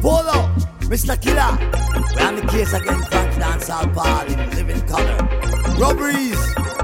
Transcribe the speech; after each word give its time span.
Poulho, 0.00 0.48
Mr. 0.88 1.20
Killer. 1.20 1.52
We 2.16 2.22
on 2.22 2.36
the 2.36 2.46
case 2.50 2.72
again, 2.72 3.02
Frank 3.02 3.34
Dancehall 3.34 3.94
Party, 3.94 4.34
living 4.56 4.80
color. 4.88 5.18
Robberies, 5.78 6.38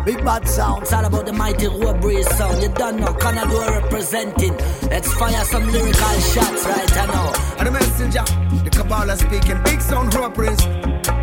big 0.04 0.22
bad 0.24 0.46
sound. 0.46 0.82
It's 0.82 0.92
all 0.92 1.04
about 1.04 1.24
the 1.26 1.32
mighty 1.32 1.66
road 1.66 2.00
breeze 2.00 2.28
sound. 2.36 2.62
You 2.62 2.68
don't 2.68 3.00
know, 3.00 3.14
Canada 3.14 3.80
representing. 3.80 4.56
Let's 4.90 5.12
fire 5.14 5.44
some 5.44 5.66
lyrical 5.72 6.20
shots 6.20 6.66
right 6.66 6.94
now. 6.94 7.32
And 7.58 7.66
the 7.66 7.70
messenger, 7.72 8.24
the 8.64 8.70
Kabbalah 8.70 9.16
speaking, 9.16 9.62
big 9.64 9.80
sound 9.80 10.14
robberies. 10.14 10.60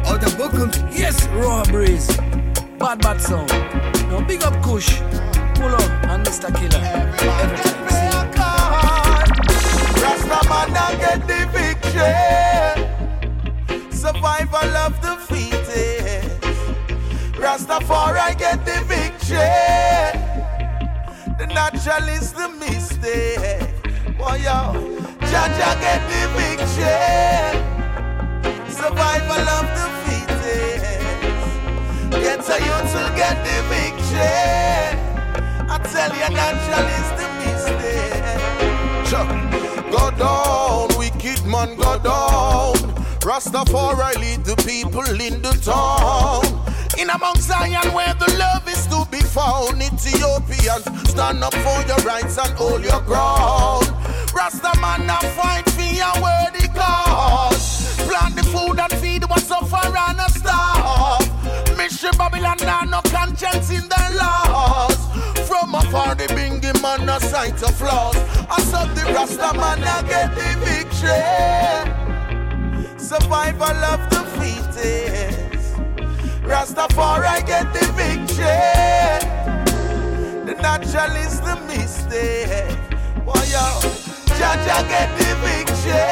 Out 0.05 0.23
of 0.23 0.33
Bukum. 0.33 0.69
Yes, 0.97 1.27
robberies. 1.27 2.07
Bad, 2.79 3.01
bad 3.01 3.21
sound. 3.21 3.49
Now 4.09 4.21
big 4.27 4.43
up 4.43 4.61
Kush. 4.63 4.99
Pull 5.55 5.73
up 5.73 5.91
and 6.09 6.25
Mr. 6.25 6.49
Killer. 6.53 6.83
Every 6.83 7.17
time. 7.17 7.83
Rastaman 10.03 10.75
I 10.75 10.95
get 10.99 11.27
the 11.27 11.62
Survival 13.91 14.77
of 14.77 14.99
the 14.99 15.13
defeated. 15.15 16.41
Rastafari 17.37 18.35
get 18.39 18.65
the 18.65 18.81
victory. 18.87 19.37
The 21.37 21.45
natural 21.53 22.09
is 22.09 22.33
the 22.33 22.49
mistake. 22.49 23.69
Get 25.83 26.01
the 26.09 26.21
victory. 26.33 26.97
Survival 28.69 29.47
of 29.57 29.65
the 29.77 29.85
defeated. 30.05 30.81
Get 32.09 32.49
a 32.49 32.57
youth 32.67 32.95
get 33.15 33.37
the 33.45 33.57
victory. 33.69 34.33
I 35.69 35.77
tell 35.93 36.11
you, 36.21 36.29
natural 36.41 36.87
is 36.99 37.09
the 37.19 37.27
mistake. 37.41 38.27
Chuck. 39.09 39.29
Go 39.91 40.03
down, 40.17 40.47
oh. 40.47 40.52
Man, 41.65 41.77
go 41.77 41.99
down. 41.99 42.75
Rastafari 43.21 44.15
lead 44.19 44.43
the 44.45 44.55
people 44.67 45.07
in 45.21 45.41
the 45.41 45.53
town. 45.63 46.43
In 46.99 47.09
among 47.09 47.35
Zion 47.37 47.93
where 47.93 48.13
the 48.15 48.31
love 48.37 48.67
is 48.67 48.85
to 48.87 49.05
be 49.09 49.19
found. 49.19 49.81
Ethiopians, 49.81 50.85
stand 51.09 51.43
up 51.43 51.53
for 51.53 51.79
your 51.87 51.97
rights 52.05 52.37
and 52.37 52.53
hold 52.53 52.83
your 52.83 53.01
ground. 53.01 53.85
Rastaman 54.35 55.05
now 55.05 55.19
fight 55.37 55.67
for 55.69 55.81
your 55.81 56.13
worthy 56.21 56.67
cause. 56.69 57.95
Plant 58.07 58.35
the 58.35 58.43
food 58.43 58.79
and 58.79 58.93
feed 59.01 59.23
what 59.29 59.41
suffer 59.41 59.97
and 59.97 60.19
a 60.19 60.29
starve. 60.29 61.77
Mission 61.77 62.11
Babylon 62.17 62.57
no 62.89 63.01
conscience 63.09 63.71
in 63.71 63.87
their 63.87 64.09
laws. 64.17 64.97
From 65.47 65.75
afar 65.75 66.15
the 66.15 66.27
bingy 66.27 66.63
man 66.63 66.72
a 67.15 67.19
sight 67.19 67.61
of 67.61 67.75
flaws. 67.75 68.15
I 68.49 68.59
saw 68.61 68.85
the 68.85 69.03
Rasta 69.13 69.53
man 69.55 69.83
I 69.83 70.01
get 70.07 70.33
the 70.33 70.49
victory. 70.65 71.21
Survival 72.97 73.83
of 73.93 73.99
the 74.09 74.23
fittest. 74.37 75.75
Rastafari 76.41 77.45
get 77.45 77.71
the 77.73 77.85
victory. 77.93 78.69
The 80.47 80.53
natural 80.59 81.15
is 81.17 81.39
the 81.41 81.55
mistake. 81.67 82.77
Boy, 83.25 83.45
yo, 83.53 83.65
Jaja 84.37 84.77
get 84.89 85.09
the 85.19 85.29
victory. 85.45 86.09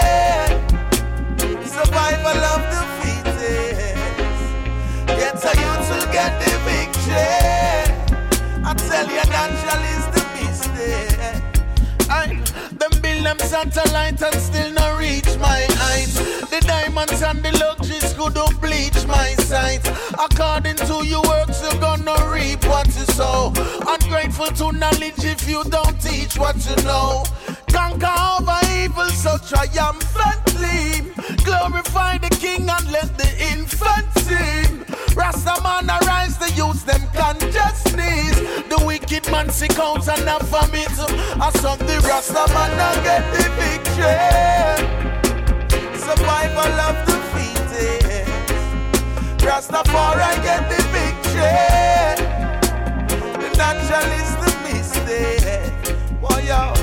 Survival 1.65 2.41
of 2.53 2.61
the 2.73 2.83
fittest. 2.99 3.97
Get 5.07 5.43
a 5.49 5.51
youth 5.61 5.87
to 5.89 5.97
get 6.11 6.31
the 6.43 6.53
victory. 6.69 7.39
I 8.63 8.65
tell 8.75 9.07
you, 9.07 9.25
natural 9.31 9.83
is 9.95 10.05
the 10.13 10.20
mistake. 10.87 11.43
I, 12.09 12.27
them 12.73 12.91
build 13.01 13.25
them 13.25 13.39
satellite 13.39 14.21
and 14.21 14.35
still 14.35 14.71
not 14.73 14.99
reach 14.99 15.37
my 15.37 15.65
height. 15.69 16.11
The 16.49 16.59
diamonds 16.67 17.21
and 17.21 17.41
the 17.43 17.51
luxuries 17.57 18.13
couldn't 18.13 18.59
bleach 18.59 19.05
my 19.07 19.33
sight. 19.39 19.87
According 20.19 20.75
to 20.87 21.05
your 21.05 21.23
works, 21.23 21.61
you're 21.61 21.79
gonna 21.79 22.15
reap 22.29 22.65
what 22.65 22.87
you 22.87 23.05
sow. 23.15 23.53
Ungrateful 23.87 24.47
to 24.59 24.71
knowledge 24.73 25.23
if 25.23 25.47
you 25.47 25.63
don't 25.65 25.99
teach 26.01 26.37
what 26.37 26.57
you 26.67 26.75
know. 26.83 27.23
Conquer 27.71 28.13
over 28.35 28.59
evil, 28.75 29.09
so 29.09 29.37
triumphantly. 29.37 31.13
Glorify 31.45 32.17
the 32.17 32.29
king 32.39 32.69
and 32.69 32.91
let 32.91 33.17
the 33.17 33.29
infant 33.53 34.07
sing. 34.19 34.90
Rastaman 35.13 35.89
arise, 35.89 36.37
the 36.37 36.51
youths 36.53 36.83
them 36.83 37.01
consciousness. 37.13 38.39
The 38.69 38.83
wicked 38.85 39.29
man 39.31 39.49
sick 39.49 39.77
out 39.77 40.07
and 40.07 40.25
not 40.25 40.43
vomit. 40.43 40.87
I 40.89 41.51
saw 41.59 41.75
the 41.75 41.99
Rastaman 42.07 42.79
and 42.87 43.03
get 43.03 43.23
the 43.33 43.43
victory. 43.59 44.17
Survival 45.99 46.79
of 46.87 46.95
the 47.05 47.17
fittest. 47.31 48.29
Rastafari 49.43 50.31
get 50.43 50.69
the 50.69 50.81
victory. 50.95 51.57
The 53.41 53.49
natural 53.57 54.11
is 54.21 54.31
the 54.43 54.51
mistake. 54.63 55.95
Boy, 56.21 56.41
yo, 56.47 56.73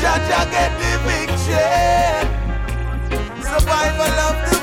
Jaja 0.00 0.40
get 0.50 0.72
the 0.80 0.92
victory. 1.06 1.68
Survival 3.42 4.18
of 4.26 4.50
the. 4.50 4.57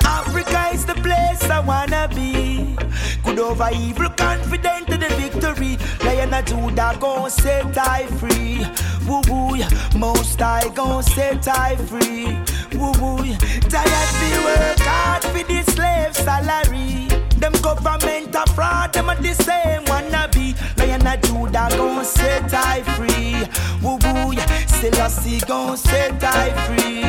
Africa 0.06 0.60
is 0.74 0.84
the 0.84 0.94
place 0.94 1.42
I 1.50 1.60
wanna 1.60 2.08
be. 2.08 2.76
Good 3.24 3.38
over 3.38 3.70
evil, 3.72 4.10
confident 4.10 4.88
in 4.90 5.00
the 5.00 5.08
victory. 5.16 5.78
Lion 6.04 6.34
of 6.34 6.44
Judah 6.44 6.96
gon' 7.00 7.30
set 7.30 7.76
I 7.78 8.06
free. 8.06 8.66
Woo 9.06 9.22
woo, 9.28 9.56
most 9.98 10.40
I 10.42 10.68
gon' 10.74 11.02
set 11.02 11.48
I 11.48 11.76
free. 11.76 12.38
Woo 12.78 12.92
woo, 13.00 13.36
tired 13.68 14.10
fi 14.18 14.30
work 14.44 14.78
hard 14.80 15.24
for 15.24 15.42
the 15.44 15.62
slave 15.72 16.14
salary. 16.14 17.08
Them 17.38 17.52
government 17.62 18.34
a 18.34 18.44
fraud, 18.52 18.92
them 18.92 19.08
a 19.08 19.14
the 19.16 19.34
same 19.34 19.84
wannabe. 19.84 20.54
Lion 21.02 21.18
of 21.18 21.22
Judah 21.22 21.68
gon' 21.76 22.04
set 22.04 22.52
I 22.52 22.82
free. 22.96 23.46
Woo 23.82 23.98
woo, 24.02 24.32
yeah. 24.32 24.66
Selassie 24.66 25.40
gon' 25.46 25.76
set 25.76 26.22
I 26.22 26.50
free. 26.66 27.02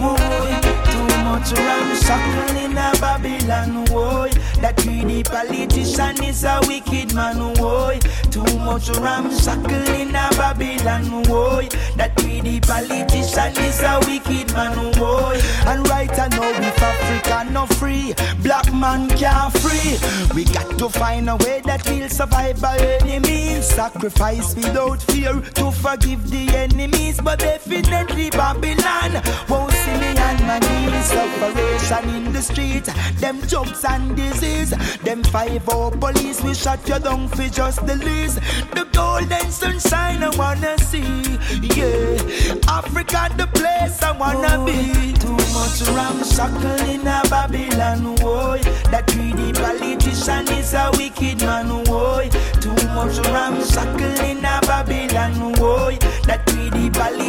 Woo, 0.00 0.15
much 1.38 1.52
ramshackle 1.52 2.56
in 2.56 2.72
a 2.72 2.92
Babylon, 2.98 3.84
boy. 3.86 4.30
That 4.62 4.76
greedy 4.76 5.22
politician 5.22 6.24
is 6.24 6.44
a 6.44 6.60
wicked 6.66 7.14
man, 7.14 7.54
boy. 7.54 7.98
Too 8.30 8.44
much 8.64 8.88
ramshackle 8.88 9.88
in 10.00 10.14
a 10.14 10.28
Babylon, 10.36 11.22
boy. 11.24 11.68
That 11.96 12.14
greedy 12.16 12.60
politician 12.60 13.52
is 13.68 13.82
a 13.82 14.00
wicked 14.06 14.52
man, 14.54 14.92
boy. 14.92 15.38
And 15.66 15.86
right 15.88 16.08
now, 16.16 16.50
if 16.68 16.82
Africa 16.82 17.52
no 17.52 17.66
free, 17.66 18.14
black 18.42 18.72
man 18.72 19.08
can't 19.10 19.52
free. 19.58 19.98
We 20.34 20.44
got 20.44 20.78
to 20.78 20.88
find 20.88 21.28
a 21.28 21.36
way 21.36 21.60
that 21.66 21.86
we'll 21.86 22.08
survive 22.08 22.60
by 22.62 22.78
any 22.78 23.18
means. 23.18 23.66
Sacrifice 23.66 24.54
without 24.54 25.02
fear 25.02 25.34
to 25.58 25.70
forgive 25.70 26.30
the 26.30 26.48
enemies, 26.56 27.20
but 27.20 27.40
definitely 27.40 28.30
Babylon 28.30 29.22
won't 29.50 29.72
see 29.72 29.96
me 30.00 30.16
on 30.16 30.36
my 30.46 30.58
knees. 30.60 31.35
Separation 31.38 32.08
in 32.14 32.32
the 32.32 32.40
street, 32.40 32.84
them 33.20 33.46
jokes 33.46 33.84
and 33.84 34.16
disease. 34.16 34.70
Them 35.04 35.22
five 35.24 35.62
five 35.62 35.68
oh 35.68 35.90
police, 35.90 36.42
we 36.42 36.54
shut 36.54 36.88
you 36.88 36.98
down 36.98 37.28
for 37.28 37.46
just 37.48 37.86
the 37.86 37.96
least. 37.96 38.40
The 38.74 38.86
golden 38.92 39.50
sunshine 39.50 40.22
I 40.22 40.30
wanna 40.36 40.78
see, 40.78 41.02
yeah. 41.60 42.16
Africa 42.68 43.28
the 43.36 43.48
place 43.52 44.02
I 44.02 44.12
wanna 44.12 44.64
be. 44.64 45.12
Too 45.12 45.36
much 45.52 45.82
ramshackle 45.96 46.88
in 46.88 47.06
a 47.06 47.20
Babylon, 47.28 48.14
boy. 48.16 48.60
That 48.90 49.06
greedy 49.08 49.52
politician 49.52 50.48
is 50.58 50.72
a 50.72 50.90
wicked 50.96 51.42
man, 51.42 51.84
boy. 51.84 52.30
Too 52.60 52.74
much 52.96 53.18
ramshackle 53.28 54.20
in 54.24 54.38
a 54.38 54.60
Babylon, 54.62 55.52
boy. 55.54 55.98
That 56.24 56.46
greedy 56.46 56.88
politician 56.90 57.25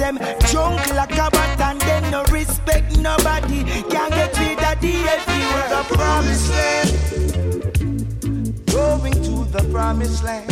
them 0.00 0.16
drunk 0.50 0.80
like 0.94 1.12
a 1.12 1.30
bat 1.30 1.60
and 1.60 1.80
them 1.82 2.10
no 2.10 2.24
respect 2.32 2.96
nobody. 2.98 3.64
Can't 3.92 4.12
get 4.14 4.38
rid 4.38 4.58
of 4.58 4.80
the 4.80 4.92
heavy 5.06 5.40
The 5.72 5.82
promised 5.94 6.50
land, 6.56 6.90
going 8.72 9.16
to 9.26 9.44
the 9.52 9.62
promised 9.70 10.24
land. 10.24 10.50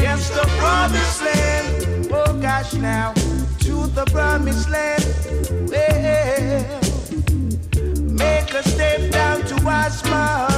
Yes, 0.00 0.30
the 0.30 0.46
promised 0.60 1.22
land. 1.26 2.08
Oh 2.12 2.32
gosh, 2.40 2.74
now 2.74 3.12
to 3.64 3.74
the 3.98 4.04
promised 4.12 4.70
land. 4.70 5.04
Well, 5.68 6.80
make 8.12 8.54
a 8.54 8.62
step 8.62 9.10
down 9.10 9.40
to 9.50 9.56
Asmara. 9.56 10.48
Then 10.48 10.57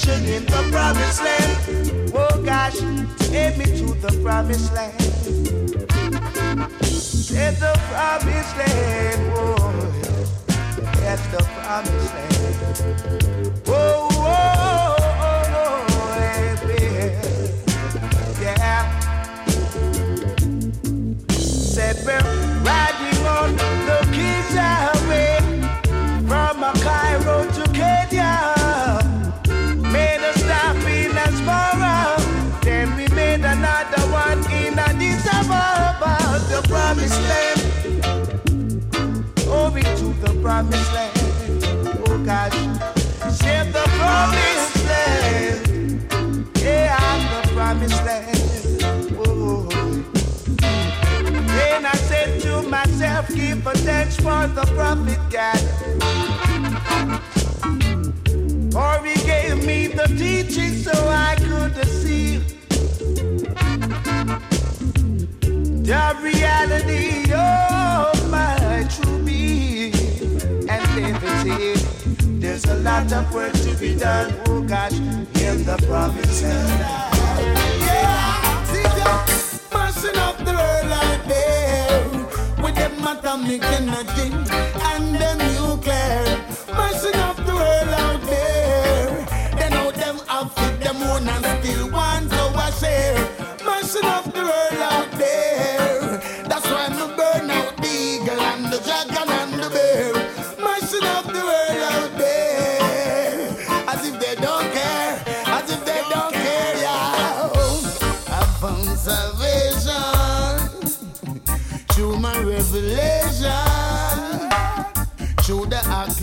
segregation 0.00 0.24
in 0.34 0.44
the 0.46 0.68
promised 0.70 1.22
land. 1.22 2.12
Oh 2.14 2.42
gosh, 2.42 2.78
take 3.28 3.56
me 3.58 3.64
to 3.64 3.94
the 3.94 4.20
promised 4.22 4.72
land. 4.74 5.00
In 7.30 7.54
the 7.60 7.72
promised 7.88 8.56
land, 8.56 9.32
oh, 9.36 9.56
that's 11.00 11.26
the 11.28 11.42
promised 11.62 12.14
land. 12.14 13.49
For 54.40 54.46
the 54.46 54.66
prophet 54.74 55.20
God. 55.30 55.60
For 58.72 59.04
he 59.04 59.14
gave 59.26 59.66
me 59.66 59.88
the 59.88 60.06
teaching 60.16 60.74
so 60.86 60.92
I 61.08 61.34
could 61.36 61.86
see 61.86 62.38
the 65.88 66.16
reality 66.22 67.32
of 67.32 68.30
my 68.30 68.86
true 68.94 69.18
being. 69.24 69.94
And 70.70 70.82
said, 70.94 71.76
there's 72.40 72.64
a 72.64 72.76
lot 72.76 73.12
of 73.12 73.34
work 73.34 73.52
to 73.52 73.74
be 73.76 73.94
done, 73.94 74.32
oh 74.46 74.62
gosh, 74.62 74.98
in 75.44 75.64
the 75.64 75.76
promised 75.86 77.79
atomic 83.12 83.62
energy 83.62 84.30
and 84.90 85.14
them 85.16 85.38
nuclear. 85.38 86.24
Mashing 86.76 87.16
up 87.16 87.36
the 87.36 87.54
world 87.54 87.94
out 88.04 88.22
there. 88.22 89.26
They 89.56 89.68
know 89.70 89.90
them 89.90 90.16
outfit 90.28 90.80
them 90.80 90.96
own 91.02 91.28
and 91.28 91.64
still 91.64 91.90
want 91.90 92.30
to 92.30 92.76
share. 92.78 93.19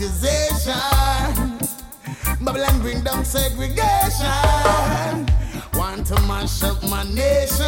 Accusation. 0.08 1.58
Babylon 2.44 2.80
bring 2.80 3.02
down 3.02 3.24
segregation. 3.24 4.26
Want 5.74 6.06
to 6.06 6.14
mash 6.22 6.62
up 6.62 6.82
my 6.84 7.02
nation 7.04 7.66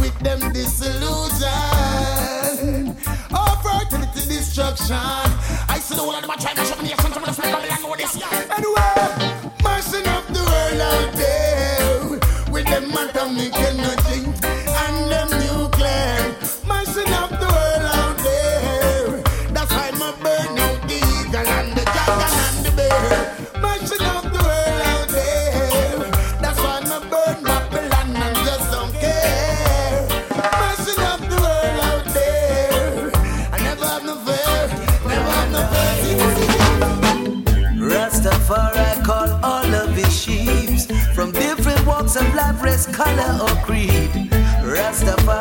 with 0.00 0.18
them 0.20 0.52
disillusion. 0.52 1.42
Oh, 3.32 3.60
fertility 3.62 4.28
destruction. 4.28 4.96
I 4.96 5.78
see 5.80 5.96
the 5.96 6.04
one 6.04 6.16
of 6.16 6.22
them 6.22 6.30
a 6.30 6.36
try 6.40 6.54
to 6.54 6.64
shut 6.64 6.82
me. 6.82 6.88
Some 6.88 7.12
of 7.12 7.24
the 7.24 7.32
flip 7.32 7.52
Babylon 7.52 7.82
know 7.82 7.96
this. 7.96 8.16
Anyway, 8.50 9.52
mashing 9.62 10.06
up 10.06 10.26
the 10.28 10.40
world 10.40 10.80
out 10.80 11.12
there 11.14 12.52
with 12.52 12.64
them 12.66 12.90
atomic 12.92 13.54
energy 13.54 14.31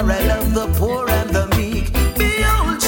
Rastafari 0.01 0.27
love 0.27 0.53
the 0.55 0.67
poor 0.79 1.07
and 1.07 1.29
the 1.29 1.45
meek. 1.55 1.93
Behold, 2.17 2.79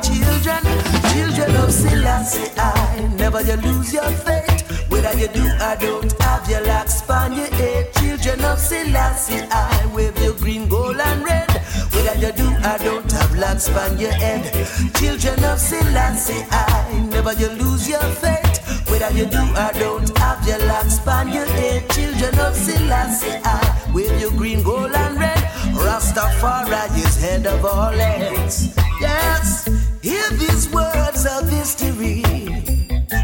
children, 0.00 0.62
children 1.10 1.56
of 1.56 1.72
Selassie. 1.72 2.52
I 2.56 3.08
never 3.18 3.42
you 3.42 3.56
lose 3.56 3.92
your 3.92 4.08
faith. 4.22 4.62
Whether 4.90 5.18
you 5.18 5.26
do 5.26 5.44
or 5.44 5.76
don't 5.76 6.12
have 6.22 6.48
your 6.48 6.62
span 6.86 7.32
your 7.32 7.50
head. 7.58 7.92
Children 7.94 8.44
of 8.44 8.60
I 9.50 9.90
wave 9.92 10.16
your 10.22 10.34
green, 10.34 10.68
gold, 10.68 11.00
and 11.00 11.24
red. 11.24 11.50
Whether 11.92 12.14
you 12.24 12.32
do 12.32 12.48
or 12.48 12.78
don't 12.78 13.10
have 13.10 13.60
span 13.60 13.98
your 13.98 14.12
head. 14.12 14.44
Children 14.94 15.44
of 15.44 15.58
I 16.52 17.08
never 17.10 17.32
you 17.32 17.48
lose 17.48 17.88
your 17.88 18.06
faith. 18.22 18.88
Whether 18.88 19.10
you 19.18 19.26
do 19.26 19.42
or 19.42 19.72
don't 19.82 20.16
have 20.18 20.46
your 20.46 20.60
span 20.90 21.32
your 21.32 21.46
head. 21.46 21.90
Children 21.90 22.38
of 22.38 22.54
I 23.44 23.90
wave 23.92 24.20
your 24.20 24.30
green, 24.30 24.62
gold, 24.62 24.92
and 24.92 25.18
red. 25.18 25.33
Rastafari 25.94 27.06
is 27.06 27.22
head 27.22 27.46
of 27.46 27.64
all 27.64 27.92
heads. 27.92 28.76
Yes, 29.00 29.68
hear 30.02 30.28
these 30.30 30.68
words 30.70 31.24
of 31.24 31.48
history. 31.48 32.24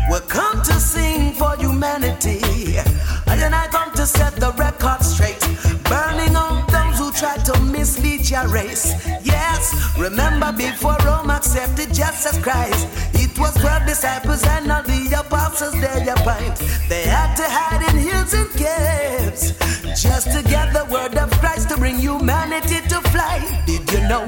We're 0.09 0.21
come 0.29 0.63
to 0.63 0.75
sing 0.75 1.33
for 1.33 1.57
humanity. 1.57 2.39
And 3.27 3.55
I 3.57 3.67
come 3.73 3.93
to 3.95 4.07
set 4.07 4.37
the 4.37 4.53
record 4.53 5.03
straight. 5.03 5.41
Burning 5.91 6.37
on 6.37 6.65
those 6.71 7.01
who 7.01 7.11
try 7.11 7.39
to 7.39 7.61
mislead 7.61 8.31
your 8.31 8.47
race. 8.47 8.95
Yes, 9.25 9.75
remember 9.99 10.53
before 10.53 10.97
Rome 11.05 11.31
accepted 11.31 11.93
Jesus 11.93 12.39
Christ, 12.39 12.87
it 13.15 13.37
was 13.37 13.53
12 13.55 13.87
disciples 13.87 14.47
and 14.47 14.71
all 14.71 14.85
the 14.85 15.19
apostles 15.19 15.73
they 15.73 16.09
appoint. 16.09 16.55
They 16.89 17.03
had 17.03 17.35
to 17.35 17.47
hide 17.49 17.83
in 17.91 17.99
hills 17.99 18.33
and 18.33 18.49
caves 18.53 19.60
just 20.01 20.33
to 20.33 20.43
get 20.49 20.73
the 20.73 20.85
word 20.91 21.15
of 21.19 21.31
Christ 21.41 21.69
to 21.69 21.77
bring 21.77 21.99
humanity 21.99 22.81
to 22.89 23.01
flight. 23.13 23.45
Did 23.67 23.85
you 23.93 24.01
know 24.09 24.27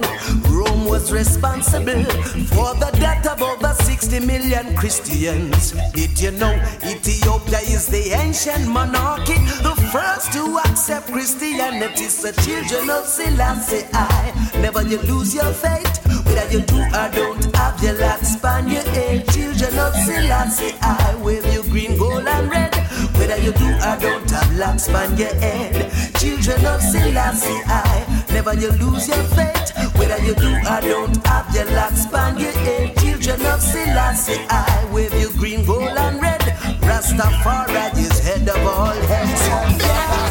Rome 0.51 0.85
was 0.85 1.11
responsible 1.11 2.05
for 2.53 2.75
the 2.77 2.91
death 3.01 3.27
of 3.27 3.41
over 3.41 3.73
60 3.73 4.21
million 4.21 4.77
Christians? 4.77 5.73
Did 5.95 6.21
you 6.21 6.33
know 6.33 6.53
Ethiopia 6.85 7.61
is 7.61 7.87
the 7.87 8.13
ancient 8.13 8.69
monarchy, 8.69 9.39
the 9.65 9.75
first 9.91 10.33
to 10.35 10.59
accept 10.67 11.07
Christianity? 11.11 12.05
So 12.05 12.33
children 12.33 12.91
of 12.91 13.07
Selassie, 13.07 13.87
I 13.95 14.53
never 14.61 14.83
you 14.83 14.99
lose 14.99 15.35
your 15.35 15.53
faith. 15.55 16.05
Whether 16.27 16.53
you 16.53 16.61
do 16.61 16.81
or 16.81 17.09
don't 17.17 17.57
have 17.57 17.83
your 17.83 17.95
locks 17.95 18.35
span 18.37 18.69
your 18.69 18.83
head. 18.83 19.27
Children 19.29 19.79
of 19.79 19.95
Selassie, 19.95 20.77
I 20.83 21.19
wave 21.25 21.47
you 21.47 21.63
green, 21.63 21.97
gold, 21.97 22.27
and 22.27 22.51
red. 22.51 22.82
Whether 23.23 23.41
you 23.41 23.53
do 23.53 23.67
or 23.67 23.97
don't 24.01 24.29
have 24.33 24.53
locks 24.57 24.83
span 24.83 25.17
your 25.17 25.33
head. 25.37 25.93
Children 26.17 26.67
of 26.67 26.83
Selassie, 26.83 27.63
I 27.67 28.25
never 28.33 28.53
you 28.55 28.73
lose 28.73 29.07
your 29.07 29.23
faith. 29.39 29.71
Whether 29.97 30.19
you 30.25 30.35
do 30.35 30.51
or 30.51 30.81
don't 30.81 31.25
have 31.29 31.55
your 31.55 31.67
locks 31.67 32.03
span 32.03 32.37
your 32.37 32.51
head. 32.51 32.97
Children 32.97 33.47
of 33.47 33.63
Selassie, 33.63 34.45
I 34.51 34.91
wave 34.93 35.15
you 35.15 35.31
green, 35.39 35.65
gold, 35.65 35.97
and 35.97 36.21
red. 36.21 36.41
Rastafari 36.83 37.97
is 37.97 38.19
head 38.19 38.49
of 38.49 38.67
all 38.67 38.91
heads. 38.91 40.22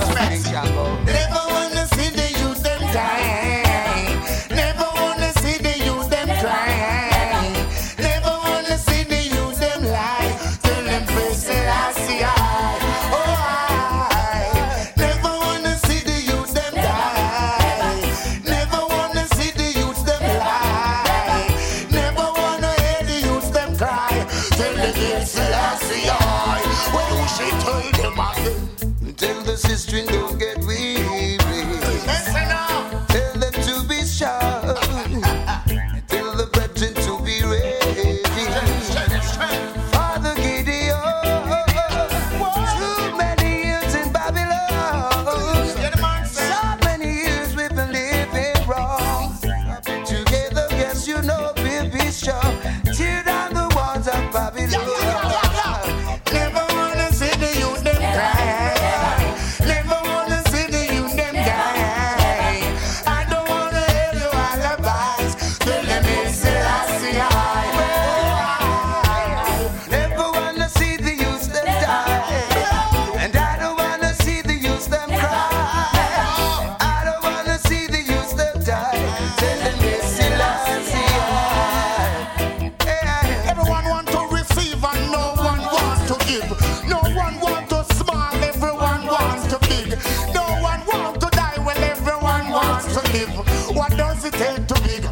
What 93.82 93.98
does 93.98 94.26
it 94.26 94.34
take 94.34 94.68
to 94.68 94.76
big? 94.84 95.11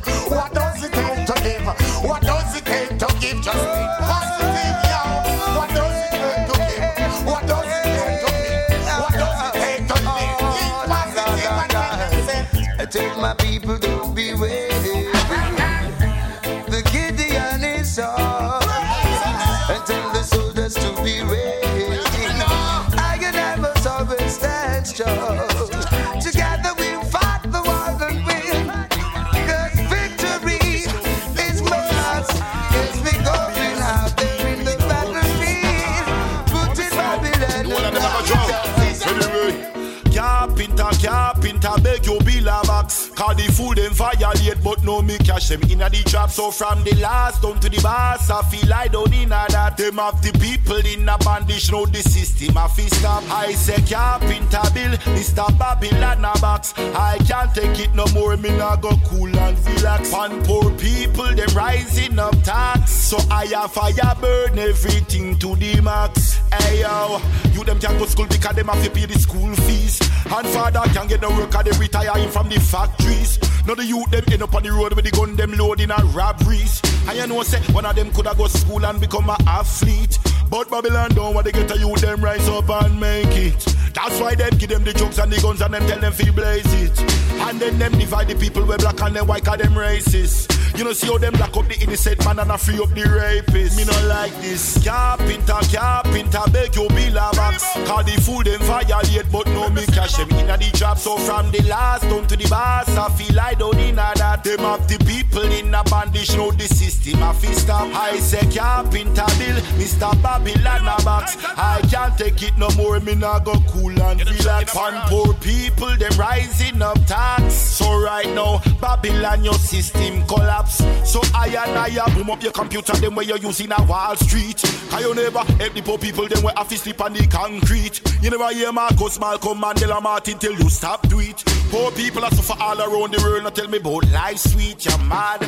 Them 45.50 45.62
in 45.64 45.82
a 45.82 45.90
the 45.90 46.04
trap. 46.04 46.30
So 46.30 46.52
from 46.52 46.84
the 46.84 46.96
last 47.02 47.42
down 47.42 47.60
to 47.60 47.70
the 47.70 47.82
boss, 47.82 48.30
I 48.30 48.42
feel 48.44 48.72
I 48.72 48.88
don't 48.88 49.14
a 49.14 49.28
that. 49.28 49.78
Them 49.78 49.98
have 49.98 50.22
the 50.22 50.32
people 50.40 50.78
in 50.78 51.10
a 51.10 51.18
bandage, 51.18 51.72
know 51.72 51.86
the 51.86 52.02
system 52.02 52.58
I 52.58 52.68
fi 52.68 52.88
stop. 52.88 53.24
I 53.30 53.54
say 53.54 53.82
carpenter 53.82 54.62
bill, 54.74 54.94
Mr. 55.18 55.46
Babylon 55.58 56.24
a 56.24 56.40
box. 56.40 56.74
I 56.78 57.18
can't 57.28 57.54
take 57.54 57.80
it 57.80 57.94
no 57.96 58.06
more, 58.14 58.38
me 58.38 58.56
nah 58.58 58.76
go 58.76 58.92
cool 59.06 59.36
and 59.36 59.58
relax. 59.66 60.14
Pan 60.14 60.44
poor 60.46 60.70
people, 60.78 61.34
them 61.34 61.50
rising 61.56 62.20
up 62.20 62.36
tax. 62.44 62.92
So 62.92 63.18
I 63.32 63.46
fire 63.68 64.16
burn 64.22 64.60
everything 64.60 65.38
to 65.40 65.56
the 65.56 65.82
max. 65.82 66.40
Hey 66.54 66.82
yo, 66.82 67.20
you 67.54 67.64
them 67.64 67.80
can 67.80 67.98
go 67.98 68.06
school 68.06 68.28
because 68.28 68.56
them 68.56 68.68
have 68.68 68.84
to 68.84 68.92
pay 68.92 69.06
the 69.06 69.18
school 69.18 69.54
fees. 69.66 70.00
And 70.30 70.48
father 70.48 70.84
can't 70.94 71.10
get 71.10 71.22
no 71.22 71.30
work, 71.30 71.52
they 71.64 71.72
retiring 71.78 72.30
from 72.30 72.50
the 72.50 72.60
factories. 72.60 73.40
Now 73.70 73.76
the 73.76 73.86
youth 73.86 74.10
them 74.10 74.24
end 74.32 74.42
up 74.42 74.56
on 74.56 74.64
the 74.64 74.72
road 74.72 74.96
with 74.96 75.06
the 75.06 75.12
gun 75.12 75.36
them 75.36 75.54
loading 75.54 75.92
and 75.92 76.16
robberies. 76.16 76.82
And 77.08 77.16
you 77.16 77.28
know 77.28 77.44
say 77.44 77.62
one 77.72 77.86
of 77.86 77.96
them 77.96 78.12
coulda 78.14 78.34
go 78.36 78.48
school 78.48 78.84
and 78.84 79.00
become 79.00 79.30
a 79.30 79.38
athlete. 79.46 80.18
But 80.50 80.72
Babylon 80.72 81.12
don't 81.12 81.36
want 81.36 81.46
to 81.46 81.52
get 81.52 81.70
a 81.70 81.78
youth 81.78 82.02
them 82.02 82.20
rise 82.24 82.50
up 82.50 82.68
and 82.68 83.00
make 83.00 83.28
it. 83.28 83.79
That's 84.02 84.18
why 84.22 84.34
them 84.34 84.58
give 84.58 84.70
them 84.70 84.86
the 84.86 84.94
jokes 84.94 85.18
and 85.18 85.30
the 85.30 85.42
guns 85.42 85.60
and 85.60 85.74
them 85.74 85.86
tell 85.86 86.00
them 86.00 86.14
feel 86.14 86.34
blaze 86.34 86.74
it. 86.74 86.98
And 87.42 87.60
then 87.60 87.78
them 87.80 87.92
divide 87.92 88.30
the 88.30 88.36
people 88.36 88.66
where 88.66 88.78
black 88.78 89.02
and 89.02 89.14
them 89.14 89.28
white 89.28 89.44
cause 89.44 89.58
them 89.58 89.74
racist. 89.74 90.56
You 90.78 90.86
know 90.86 90.94
see 90.94 91.08
how 91.08 91.18
them 91.18 91.34
lock 91.34 91.58
up 91.58 91.68
the 91.68 91.78
innocent 91.82 92.24
man 92.24 92.40
and 92.40 92.52
a 92.52 92.58
free 92.58 92.80
up 92.80 92.90
the 92.96 93.04
rapist. 93.04 93.76
Me 93.76 93.84
not 93.84 94.04
like 94.06 94.34
this. 94.40 94.82
Carpenter, 94.86 95.60
carpenter, 95.76 96.44
beg 96.54 96.76
you 96.76 96.88
a 96.88 97.12
box. 97.36 97.68
Cause 97.84 98.06
the 98.06 98.16
food 98.22 98.46
them 98.48 98.62
violate 98.62 99.30
but 99.32 99.48
no 99.48 99.70
me 99.70 99.86
cash 99.88 100.16
them 100.16 100.30
in 100.32 100.48
the 100.48 100.72
trap. 100.74 100.98
So 100.98 101.18
from 101.18 101.52
the 101.52 101.62
last 101.68 102.04
down 102.04 102.26
to 102.28 102.38
the 102.38 102.48
boss, 102.48 102.88
I 102.88 103.10
feel 103.10 103.40
I 103.40 103.54
don't 103.56 103.78
in 103.80 103.96
that. 103.96 104.44
Them 104.44 104.60
have 104.60 104.88
the 104.88 104.98
people 105.04 105.52
in 105.52 105.74
a 105.74 105.84
bandage, 105.84 106.36
know 106.38 106.52
the 106.52 106.68
system 106.68 107.22
I 107.22 107.34
fi 107.34 107.52
stop. 107.52 107.94
I 107.94 108.18
say 108.20 108.48
carpenter 108.56 109.28
bill, 109.38 109.60
Mr. 109.76 110.12
Babylon 110.24 110.88
a 110.88 111.04
box. 111.04 111.36
I 111.58 111.82
can't 111.92 112.18
take 112.18 112.42
it 112.44 112.58
no 112.58 112.70
more, 112.78 113.00
me 113.02 113.16
nah 113.16 113.40
go 113.40 113.56
cool 113.68 113.89
and 113.98 114.30
relax. 114.30 114.74
Pan 114.74 115.02
poor 115.08 115.34
people, 115.36 115.96
them 115.98 116.12
rising 116.18 116.82
up 116.82 116.98
tax. 117.06 117.54
So 117.54 118.02
right 118.02 118.28
now, 118.34 118.62
Babylon 118.82 119.44
your 119.44 119.54
system 119.56 120.26
collapse. 120.28 120.78
So 121.10 121.22
I 121.34 121.48
and 121.48 121.78
I 121.78 122.16
boom 122.16 122.30
up 122.30 122.44
your 122.44 122.52
computer, 122.52 122.94
them 122.94 123.16
where 123.16 123.26
you're 123.26 123.38
using 123.38 123.72
a 123.72 123.84
Wall 123.84 124.16
Street. 124.16 124.62
Cause 124.90 125.02
you 125.02 125.16
never 125.16 125.40
help 125.40 125.74
the 125.74 125.82
poor 125.82 125.98
people, 125.98 126.28
them 126.28 126.44
where 126.44 126.54
have 126.58 126.70
to 126.70 126.78
sleep 126.78 127.02
on 127.02 127.14
the 127.14 127.26
concrete. 127.28 128.02
You 128.22 128.30
never 128.30 128.52
hear 128.54 128.72
Marcus, 128.72 129.20
Malcolm, 129.20 129.62
Mandela, 129.62 130.02
Martin 130.02 130.38
till 130.38 130.54
you 130.54 130.70
stop 130.70 131.08
do 131.08 131.20
it. 131.20 131.44
Poor 131.70 131.92
people 131.92 132.26
are 132.26 132.32
suffer 132.32 132.62
all 132.62 132.80
around 132.80 133.14
the 133.14 133.22
world, 133.22 133.44
not 133.44 133.56
tell 133.56 133.68
me 133.68 133.78
about 133.78 134.10
life 134.12 134.38
sweet, 134.38 134.86
you're 134.86 134.98
mad. 135.06 135.40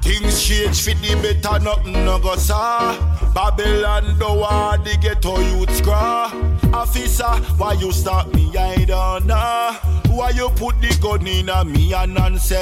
Things 0.00 0.42
change 0.42 0.82
for 0.82 0.94
the 0.94 1.14
better, 1.20 1.62
nothing 1.62 1.92
no 1.92 2.18
go 2.18 2.36
saw. 2.36 2.94
Babylon 3.34 4.18
don't 4.18 4.38
want 4.38 4.84
the 4.84 4.96
ghetto 4.96 5.38
youth 5.38 5.74
scraw. 5.76 6.30
Officer, 6.72 7.34
why 7.58 7.74
you 7.74 7.85
stop 7.92 8.32
me? 8.34 8.50
I 8.56 8.84
don't 8.84 9.26
know. 9.26 9.76
Why 10.08 10.30
you 10.30 10.48
put 10.50 10.80
the 10.80 10.96
gun 11.00 11.26
in 11.26 11.48
a 11.48 11.64
me 11.64 11.92
and 11.92 12.18
answer? 12.18 12.60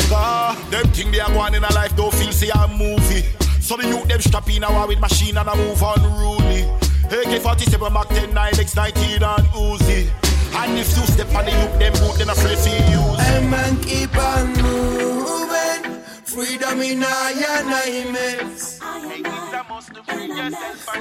Them 0.71 0.87
thing 0.93 1.11
they 1.13 1.21
are 1.21 1.31
going 1.31 1.55
in 1.55 1.65
a 1.65 1.73
life 1.73 1.95
don't 1.97 2.13
feel 2.13 2.33
see 2.33 2.51
a 2.51 2.69
movie. 2.69 3.25
So 3.61 3.77
the 3.77 3.87
youth 3.87 4.09
them 4.09 4.21
strap 4.21 4.49
in 4.51 4.65
a 4.65 4.71
war 4.71 4.87
with 4.89 5.01
machine 5.01 5.37
and 5.37 5.49
a 5.49 5.55
move 5.57 5.83
unruly. 5.83 6.63
AK-47, 7.05 7.93
Mark 7.93 8.09
10, 8.09 8.35
9, 8.35 8.53
X19 8.55 9.23
and 9.23 9.47
Uzi. 9.49 10.11
And 10.57 10.79
if 10.79 10.97
you 10.97 11.07
step 11.07 11.35
on 11.35 11.45
the 11.45 11.51
youth, 11.53 11.79
them 11.79 11.93
boot, 11.95 12.19
then 12.19 12.31
a 12.31 12.35
free 12.35 12.57
for 12.57 12.69
use. 12.69 13.21
Hey 13.21 13.49
man, 13.49 13.77
keep 13.81 14.17
on 14.17 14.53
moving. 14.55 15.94
Freedom 16.35 16.81
in 16.81 17.05
our 17.05 17.33
nightmares. 17.63 18.81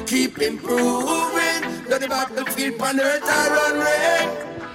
Keep 0.06 0.38
improving. 0.38 1.62
That 1.90 2.02
the 2.02 2.08
battlefield 2.08 2.80
on 2.80 3.00
earth 3.00 3.24
are 3.24 3.50
run 3.50 3.80
red. 3.80 4.30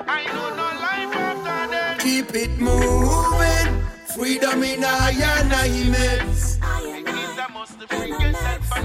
I 0.09 0.27
know 0.27 0.49
no 0.57 0.67
life 0.83 1.15
after 1.15 1.71
that. 1.71 2.01
Keep 2.01 2.35
it 2.35 2.59
moving. 2.59 3.87
Freedom 4.17 4.63
in 4.65 4.83
our 4.83 5.13
nightmares. 5.45 6.59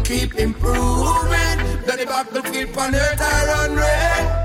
Keep 0.04 0.36
improving. 0.36 1.58
That 1.88 1.98
the 1.98 2.06
battlefield 2.06 2.78
on 2.78 2.94
earth 2.94 3.20
are 3.20 3.48
run 3.48 3.76
red. 3.78 4.43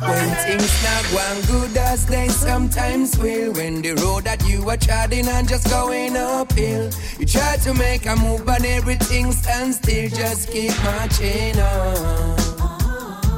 When 0.00 0.30
things 0.36 0.82
not 0.82 1.04
going 1.12 1.42
good 1.46 1.76
as 1.76 2.06
they 2.06 2.28
sometimes 2.28 3.18
will. 3.18 3.52
When 3.52 3.82
the 3.82 3.94
road 3.94 4.24
that 4.24 4.42
you 4.48 4.68
are 4.68 4.76
treading 4.76 5.28
on 5.28 5.46
just 5.46 5.68
going 5.68 6.16
uphill. 6.16 6.90
You 7.18 7.26
try 7.26 7.56
to 7.58 7.74
make 7.74 8.06
a 8.06 8.16
move 8.16 8.48
and 8.48 8.64
everything 8.64 9.30
stands 9.32 9.76
still. 9.76 10.08
Just 10.08 10.50
keep 10.50 10.72
marching 10.82 11.58
on. 11.60 12.50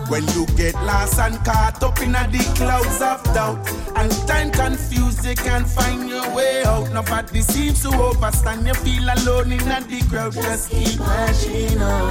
When 0.08 0.28
you 0.34 0.46
get 0.56 0.74
lost 0.74 1.18
and 1.18 1.42
caught 1.44 1.82
up 1.82 1.98
in 2.00 2.14
a 2.14 2.28
the 2.28 2.44
clouds 2.54 3.00
of 3.00 3.24
doubt 3.32 3.66
And 3.96 4.12
time 4.28 4.50
confused, 4.50 5.24
you 5.24 5.34
can't 5.34 5.66
find 5.66 6.08
your 6.08 6.28
way 6.34 6.62
out. 6.64 6.92
Nobody 6.92 7.40
seems 7.40 7.82
to 7.82 7.88
overstand, 7.88 8.66
you 8.66 8.74
feel 8.74 9.04
alone 9.04 9.52
in 9.52 9.60
a 9.60 9.80
the 9.80 10.06
crowd. 10.10 10.34
Just 10.34 10.70
keep 10.70 10.98
marching 10.98 11.80
on. 11.80 12.10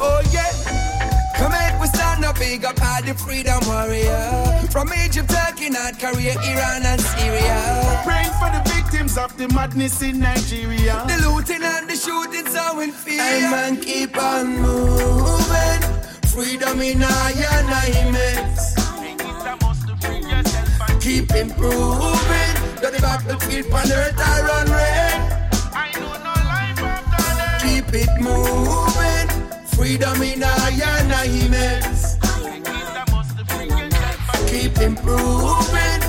Oh 0.00 0.22
yeah. 0.32 0.52
Come 1.36 1.52
make 1.52 1.78
we 1.80 1.86
stand 2.26 2.36
up, 2.36 2.38
big 2.38 2.64
up 2.64 2.80
all 2.82 3.02
the 3.02 3.14
freedom 3.14 3.60
warrior. 3.66 4.68
From 4.70 4.90
Egypt, 5.04 5.30
Turkey, 5.30 5.70
North 5.70 5.98
Korea, 5.98 6.34
Iran 6.34 6.82
and 6.84 7.00
Syria. 7.00 8.02
Praying 8.04 8.32
for 8.40 8.50
the 8.50 8.62
victims 8.74 9.16
of 9.18 9.36
the 9.36 9.48
madness 9.48 10.02
in 10.02 10.20
Nigeria. 10.20 11.04
The 11.06 11.28
looting 11.28 11.62
and 11.62 11.88
the 11.88 11.96
shooting 11.96 12.46
so 12.46 12.80
in 12.80 12.92
fear. 12.92 13.22
Hey 13.22 13.40
man, 13.50 13.80
keep 13.80 14.16
on 14.16 14.58
moving. 14.58 15.82
Freedom 16.28 16.80
in 16.82 17.02
our 17.02 17.62
nightmares 17.64 18.74
Keep 21.00 21.30
improving. 21.34 22.54
That 22.82 22.92
the 22.92 23.00
battlefield 23.00 23.72
on 23.72 23.92
earth 23.92 24.20
are 24.20 24.42
run 24.46 24.70
red. 24.70 25.32
Keep 27.62 27.94
it 27.94 28.20
moving 28.20 29.45
Freedom 29.76 30.22
in 30.22 30.42
our 30.42 30.70
nightmares 31.04 32.16
Keep 34.48 34.78
improving 34.78 36.06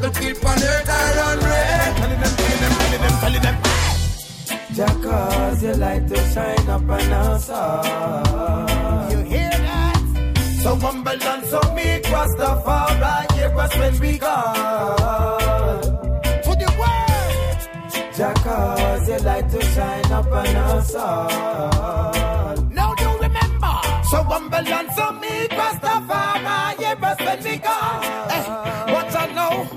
the 0.00 0.10
keep 0.20 0.44
on 0.44 0.62
earth 0.62 0.88
are 0.88 1.14
run 1.16 1.38
red 1.38 1.96
Telling 1.96 2.20
them, 2.20 2.36
telling 2.36 2.60
them, 2.60 2.72
telling 2.78 3.02
them, 3.02 3.14
telling 3.20 3.42
them 3.42 3.56
Jah 4.74 4.94
cause 5.02 5.62
you 5.62 5.74
light 5.74 6.08
to 6.08 6.16
shine 6.32 6.68
up 6.68 6.82
on 6.82 7.12
us 7.12 7.48
all. 7.48 9.10
You 9.10 9.18
hear 9.18 9.50
that? 9.50 9.98
So 10.62 10.76
humble 10.76 11.12
and 11.12 11.44
so 11.46 11.60
meek 11.74 12.02
Rastafari 12.04 13.32
Hear 13.32 13.56
us 13.56 13.76
when 13.78 14.00
we 14.00 14.18
gone 14.18 15.80
To 16.42 16.52
the 16.62 16.70
world 16.80 18.14
Jah 18.16 18.34
cause 18.42 19.08
you 19.08 19.18
like 19.18 19.50
to 19.50 19.62
shine 19.62 20.12
up 20.12 20.26
on 20.26 20.56
us 20.56 20.94
all. 20.94 22.65
So 24.10 24.22
humble 24.22 24.56
and 24.58 24.90
so 24.92 25.12
meek 25.12 25.50
Rastafari 25.50 27.02
us 27.02 27.18
when 27.18 27.44
we 27.44 27.58
gone 27.58 28.02
Eh, 28.30 28.92
What 28.92 29.16
I 29.16 29.26
know 29.34 29.68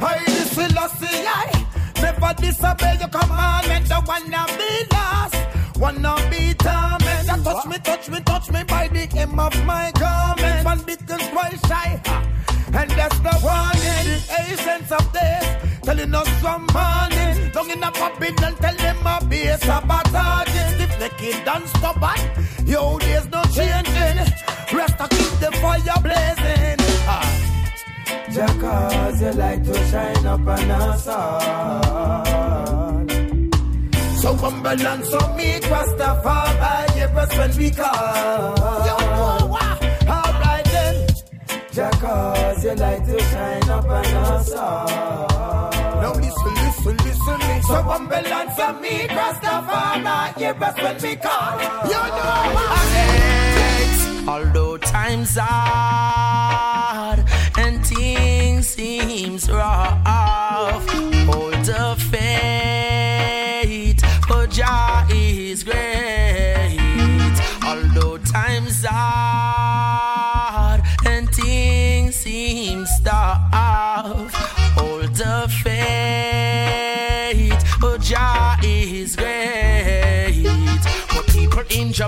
I 0.00 0.24
this 0.26 0.52
philosophy 0.54 1.24
I 1.26 1.66
Never 2.02 2.34
disobey 2.34 2.96
your 2.98 3.08
commandment 3.08 3.88
The 3.88 4.00
one 4.04 4.28
not 4.30 4.48
be 4.58 4.70
lost 4.92 5.36
One 5.78 6.02
not 6.02 6.30
be 6.30 6.54
torment 6.54 7.26
That 7.28 7.40
touch 7.44 7.66
me, 7.66 7.78
touch 7.78 8.08
me, 8.10 8.20
touch 8.20 8.50
me 8.50 8.64
By 8.64 8.88
the 8.88 9.06
hem 9.06 9.38
of 9.38 9.64
my 9.64 9.92
garment 9.92 10.64
One 10.64 10.80
bit 10.82 11.00
is 11.02 11.28
twice 11.28 11.60
shy. 11.68 12.00
And 12.74 12.90
that's 12.90 13.18
the 13.20 13.34
warning 13.42 14.20
The 14.26 14.34
essence 14.52 14.92
of 14.92 15.12
this 15.12 15.68
telling 15.88 16.14
us 16.14 16.28
from 16.42 16.66
morning. 16.74 17.50
Long 17.54 17.70
in 17.70 17.82
a 17.82 17.90
Babylon, 17.90 18.54
tell 18.60 18.76
them 18.76 19.06
a 19.06 19.24
be 19.24 19.46
sabotaging. 19.56 20.87
The 20.98 21.08
kid 21.16 21.44
done 21.44 21.64
stubborn, 21.68 22.18
yo, 22.66 22.98
there's 22.98 23.28
no 23.28 23.42
changing. 23.54 24.18
Rest 24.76 24.98
to 24.98 25.06
keep 25.08 25.32
the 25.38 25.50
fire 25.62 26.00
blazing. 26.02 26.76
Ah. 27.06 27.38
Just 28.32 29.22
you 29.22 29.32
like 29.32 29.64
to 29.64 29.74
shine 29.90 30.26
up 30.26 30.40
on 30.40 30.70
us 30.70 31.06
all. 31.06 32.28
So 34.16 34.34
humble 34.34 34.86
and 34.86 35.04
so 35.04 35.34
meek, 35.36 35.62
Rastafari, 35.62 36.96
yeah, 36.96 37.12
press 37.12 37.38
when 37.38 37.56
we 37.56 37.70
call. 37.70 38.56
Yo, 38.86 38.96
alright 40.08 40.64
then. 40.64 41.06
Just 41.72 42.00
cause 42.00 42.64
your 42.64 42.74
light 42.74 43.04
to 43.06 43.20
shine 43.20 43.70
up 43.70 43.84
on 43.84 44.04
us 44.04 44.52
all. 44.52 45.67
Listen, 47.28 47.48
listen. 47.48 47.62
So 47.62 47.82
humble 47.82 48.14
and 48.14 48.80
meek, 48.80 49.10
Rastafari, 49.10 50.38
yeah, 50.38 50.52
press 50.54 50.76
when 50.82 50.96
we 51.02 51.16
call. 51.16 51.60
You 51.84 52.02
know 52.16 52.42
what? 52.56 52.88
Although 54.28 54.76
times 54.78 55.36
are 55.38 55.44
hard 55.44 57.24
and 57.58 57.84
things 57.86 58.68
seems 58.68 59.50
rough, 59.50 60.88
hold 61.26 61.54
the 61.64 61.96
faith, 62.10 64.00
for 64.26 64.46
Jah 64.46 65.06
is 65.10 65.64
great. 65.64 66.07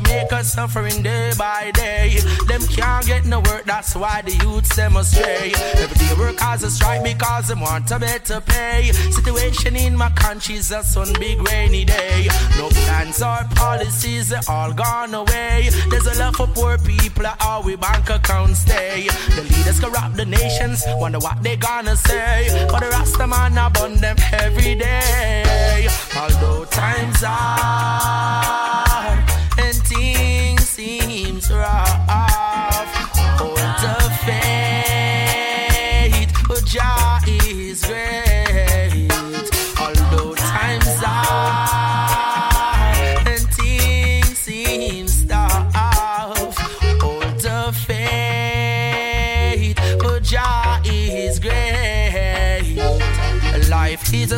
In 0.00 0.04
Jamaica 0.04 0.44
suffering 0.44 1.02
day 1.02 1.32
by 1.38 1.70
day. 1.74 2.18
Them 2.46 2.62
can't 2.62 3.06
get 3.06 3.24
no 3.24 3.40
work, 3.40 3.64
that's 3.64 3.94
why 3.94 4.22
the 4.22 4.32
youths 4.32 4.74
them 4.76 4.96
astray. 4.96 5.52
Every 5.54 5.98
day 5.98 6.14
work 6.18 6.36
as 6.42 6.62
a 6.62 6.70
strike 6.70 7.02
because 7.02 7.48
them 7.48 7.60
want 7.60 7.90
a 7.90 7.98
better 7.98 8.40
pay. 8.40 8.92
Situation 8.92 9.76
in 9.76 9.96
my 9.96 10.10
country's 10.10 10.70
a 10.70 10.82
sun 10.82 11.12
big 11.18 11.40
rainy 11.48 11.84
day. 11.84 12.28
No 12.56 12.68
plans 12.68 13.22
or 13.22 13.44
policies, 13.54 14.30
they 14.30 14.40
all 14.48 14.72
gone 14.72 15.14
away. 15.14 15.70
There's 15.90 16.06
a 16.06 16.18
lot 16.18 16.36
for 16.36 16.46
poor 16.46 16.78
people, 16.78 17.26
how 17.38 17.62
we 17.62 17.76
bank 17.76 18.10
accounts 18.10 18.60
stay. 18.60 19.08
The 19.34 19.42
leaders 19.42 19.80
corrupt 19.80 20.16
the 20.16 20.26
nations, 20.26 20.84
wonder 20.86 21.18
what 21.18 21.42
they 21.42 21.56
gonna 21.56 21.96
say. 21.96 22.48
But 22.70 22.80
the 22.80 22.88
Rasta 22.90 23.26
man 23.26 23.58
upon 23.58 23.96
them 23.96 24.16
every 24.32 24.74
day. 24.74 25.88
Although 26.16 26.64
times 26.66 27.22
are 27.24 28.69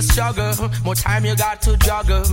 Struggle, 0.02 0.68
more 0.84 0.94
time 0.94 1.24
you 1.24 1.36
got 1.36 1.62
to 1.62 1.76
juggle. 1.78 2.24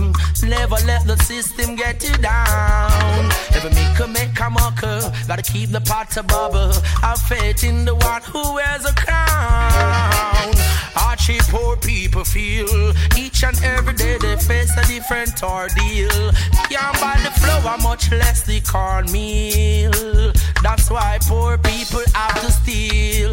Never 0.42 0.76
let 0.86 1.06
the 1.06 1.16
system 1.24 1.76
get 1.76 2.02
you 2.02 2.14
down. 2.18 3.28
Never 3.52 3.70
make 3.70 3.98
a 4.00 4.08
make 4.08 4.40
a 4.40 4.50
mucker, 4.50 5.12
gotta 5.28 5.42
keep 5.42 5.70
the 5.70 5.80
pot 5.80 6.16
a 6.16 6.22
bubble. 6.22 6.72
Have 7.00 7.18
faith 7.20 7.62
in 7.64 7.84
the 7.84 7.94
one 7.94 8.22
who 8.22 8.54
wears 8.54 8.84
a 8.84 8.94
crown. 8.94 10.54
Archie 11.00 11.38
poor 11.48 11.76
people 11.76 12.24
feel 12.24 12.92
each 13.16 13.44
and 13.44 13.58
every 13.62 13.94
day 13.94 14.18
they 14.18 14.36
face 14.36 14.76
a 14.76 14.84
different 14.86 15.42
ordeal. 15.42 16.32
Can't 16.68 17.00
buy 17.00 17.18
the 17.22 17.32
flour, 17.40 17.78
much 17.78 18.10
less 18.10 18.42
the 18.42 18.60
cornmeal. 18.62 20.32
That's 20.62 20.90
why 20.90 21.18
poor 21.22 21.56
people 21.58 22.02
have 22.14 22.40
to 22.40 22.50
steal. 22.50 23.32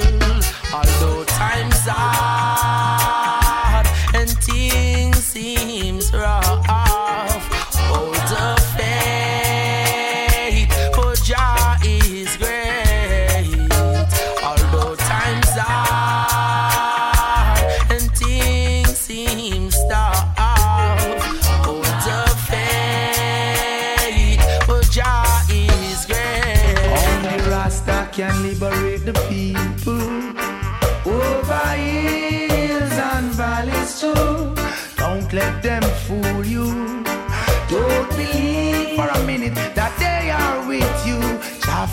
Although 0.74 1.24
times 1.26 1.88
hard 1.88 3.47
and 4.18 4.30
things 4.40 5.18
seems 5.18 6.12
rough, 6.12 6.67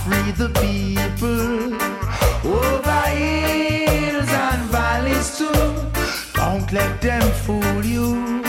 free 0.02 0.32
the 0.32 0.48
people 0.64 1.74
over 2.44 3.02
hills 3.18 4.28
and 4.28 4.62
valleys 4.70 5.38
too. 5.38 5.74
Don't 6.34 6.70
let 6.72 7.00
them 7.00 7.26
fool 7.44 7.84
you. 7.84 8.42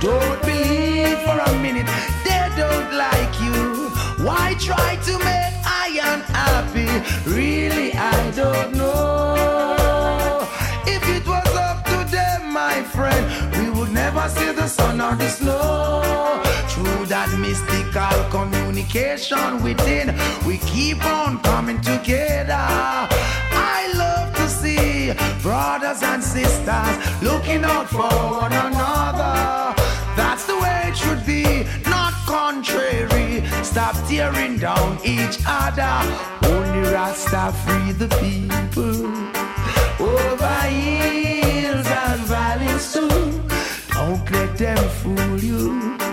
Don't 0.00 0.40
believe 0.42 1.18
for 1.26 1.38
a 1.50 1.52
minute 1.60 1.88
they 2.24 2.44
don't 2.56 2.90
like 2.94 3.34
you. 3.40 3.90
Why 4.24 4.54
try 4.58 4.96
to 5.08 5.12
make 5.18 5.54
I 5.84 5.88
unhappy? 6.12 6.88
Really, 7.28 7.92
I 7.94 8.30
don't 8.30 8.74
know. 8.74 10.46
If 10.86 11.02
it 11.16 11.26
was 11.26 11.52
up 11.68 11.84
to 11.86 11.98
them, 12.16 12.52
my 12.52 12.82
friend, 12.82 13.24
we 13.56 13.70
would 13.70 13.92
never 13.92 14.28
see 14.28 14.52
the 14.52 14.68
sun 14.68 15.00
or 15.00 15.14
the 15.16 15.28
snow. 15.28 16.42
Through 16.68 17.06
that 17.06 17.30
mystical 17.38 18.16
communication 18.86 19.62
within, 19.62 20.14
we 20.46 20.58
keep 20.58 21.04
on 21.04 21.40
coming 21.42 21.80
together. 21.80 22.54
I 22.54 23.92
love 23.94 24.34
to 24.36 24.48
see 24.48 25.12
brothers 25.42 26.02
and 26.02 26.22
sisters 26.22 27.22
looking 27.22 27.64
out 27.64 27.88
for 27.88 28.08
one 28.08 28.52
another. 28.52 29.74
That's 30.16 30.46
the 30.46 30.58
way 30.58 30.82
it 30.86 30.96
should 30.96 31.24
be, 31.26 31.66
not 31.88 32.12
contrary. 32.26 33.44
Stop 33.62 33.96
tearing 34.08 34.58
down 34.58 34.98
each 35.04 35.38
other. 35.46 35.94
Only 36.44 36.88
Rasta 36.92 37.52
free 37.64 37.92
the 37.92 38.08
people. 38.20 39.06
Over 39.98 40.60
hills 40.68 41.86
and 41.86 42.20
valleys 42.26 42.92
too. 42.92 43.08
Don't 43.94 44.30
let 44.30 44.56
them 44.56 44.88
fool 45.00 45.38
you. 45.38 46.05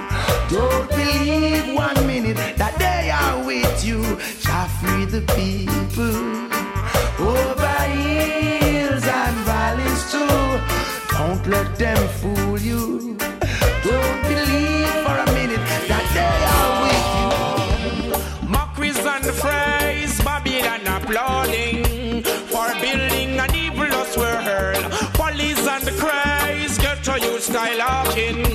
Don't 0.53 0.87
believe 0.87 1.73
one 1.73 2.05
minute 2.05 2.37
that 2.57 2.77
they 2.77 3.09
are 3.09 3.43
with 3.43 3.83
you. 3.83 4.03
Shall 4.43 4.67
free 4.77 5.05
the 5.05 5.21
people. 5.33 6.13
Over 7.25 7.79
hills 7.97 9.03
and 9.03 9.37
valleys 9.49 10.01
too. 10.11 10.29
Don't 11.17 11.43
let 11.47 11.75
them 11.75 12.07
fool 12.19 12.59
you. 12.59 13.17
Don't 13.81 14.21
believe 14.29 14.93
for 15.05 15.17
a 15.25 15.27
minute 15.33 15.65
that 15.89 16.05
they 16.17 16.37
are 16.55 16.73
with 16.85 17.07
you. 17.17 18.47
Mockeries 18.47 18.99
and 18.99 19.25
phrase, 19.25 20.21
Babylon 20.21 20.85
applauding 20.85 22.21
for 22.53 22.69
building 22.79 23.39
an 23.39 23.55
evil 23.55 23.91
us 24.01 24.15
were 24.15 24.39
hurled. 24.47 24.85
Police 25.17 25.65
and 25.65 25.87
craze 25.97 26.77
get 26.77 27.03
to 27.05 27.19
you 27.19 27.39
skylarking, 27.41 28.37
not 28.37 28.52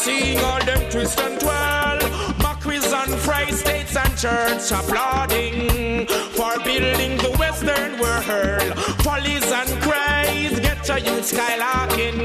seeing 0.00 0.38
all 0.38 0.64
them 0.64 0.82
twist 0.90 1.20
and 1.20 1.38
twirl. 1.40 1.98
Mockeries 2.42 2.90
and 2.92 3.14
phrase, 3.26 3.60
states 3.60 3.94
and 3.96 4.14
church 4.16 4.72
applauding 4.72 6.06
for 6.36 6.54
building 6.64 7.14
the 7.24 7.32
western 7.38 7.92
world. 8.00 8.70
Police 9.04 9.50
and 9.60 9.70
craze 9.84 10.58
get 10.60 10.82
to 10.84 10.96
you 11.06 11.16
skylarking, 11.30 12.18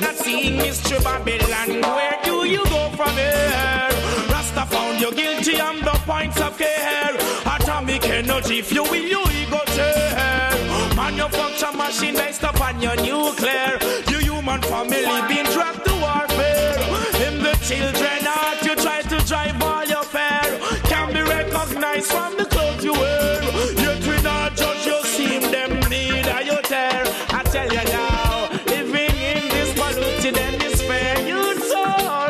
not 0.00 0.16
seeing 0.16 0.58
Mr. 0.58 0.96
Babylon. 1.04 1.70
Where 1.96 2.18
do 2.24 2.44
you 2.54 2.64
go 2.64 2.82
from 2.98 3.14
here? 3.22 3.88
Rasta 4.32 4.64
found 4.66 5.00
you 5.00 5.12
guilty 5.14 5.60
on 5.60 5.76
the 5.88 5.96
points 6.10 6.40
of 6.40 6.58
care. 6.58 7.14
Atomic 7.54 8.04
energy, 8.08 8.62
fuel 8.62 8.94
your 8.96 9.26
ego 9.30 9.60
tear. 9.76 10.50
Manufacture 10.96 11.72
machine 11.76 12.14
based 12.14 12.42
upon 12.42 12.80
your 12.82 12.96
nuclear. 12.96 13.78
You 14.10 14.16
children 17.66 18.22
heart 18.22 18.62
you 18.64 18.76
try 18.76 19.02
to 19.02 19.18
drive 19.26 19.60
all 19.60 19.84
your 19.84 20.04
fare. 20.04 20.58
Can 20.84 21.12
be 21.12 21.20
recognized 21.20 22.06
from 22.12 22.36
the 22.36 22.44
clothes 22.44 22.84
you 22.84 22.92
wear. 22.92 23.42
Yet 23.82 24.06
we 24.06 24.22
not 24.22 24.54
judge 24.54 24.86
you, 24.86 24.98
seem 25.02 25.42
them 25.50 25.72
need 25.90 26.26
a 26.26 26.44
you 26.44 26.58
tear. 26.62 27.02
I 27.38 27.42
tell 27.54 27.68
you 27.76 27.84
now, 27.90 28.50
living 28.66 29.16
in 29.32 29.42
this 29.54 29.70
polluted 29.78 30.38
and 30.38 30.60
despair, 30.60 31.26
you 31.26 31.42
so 31.72 31.82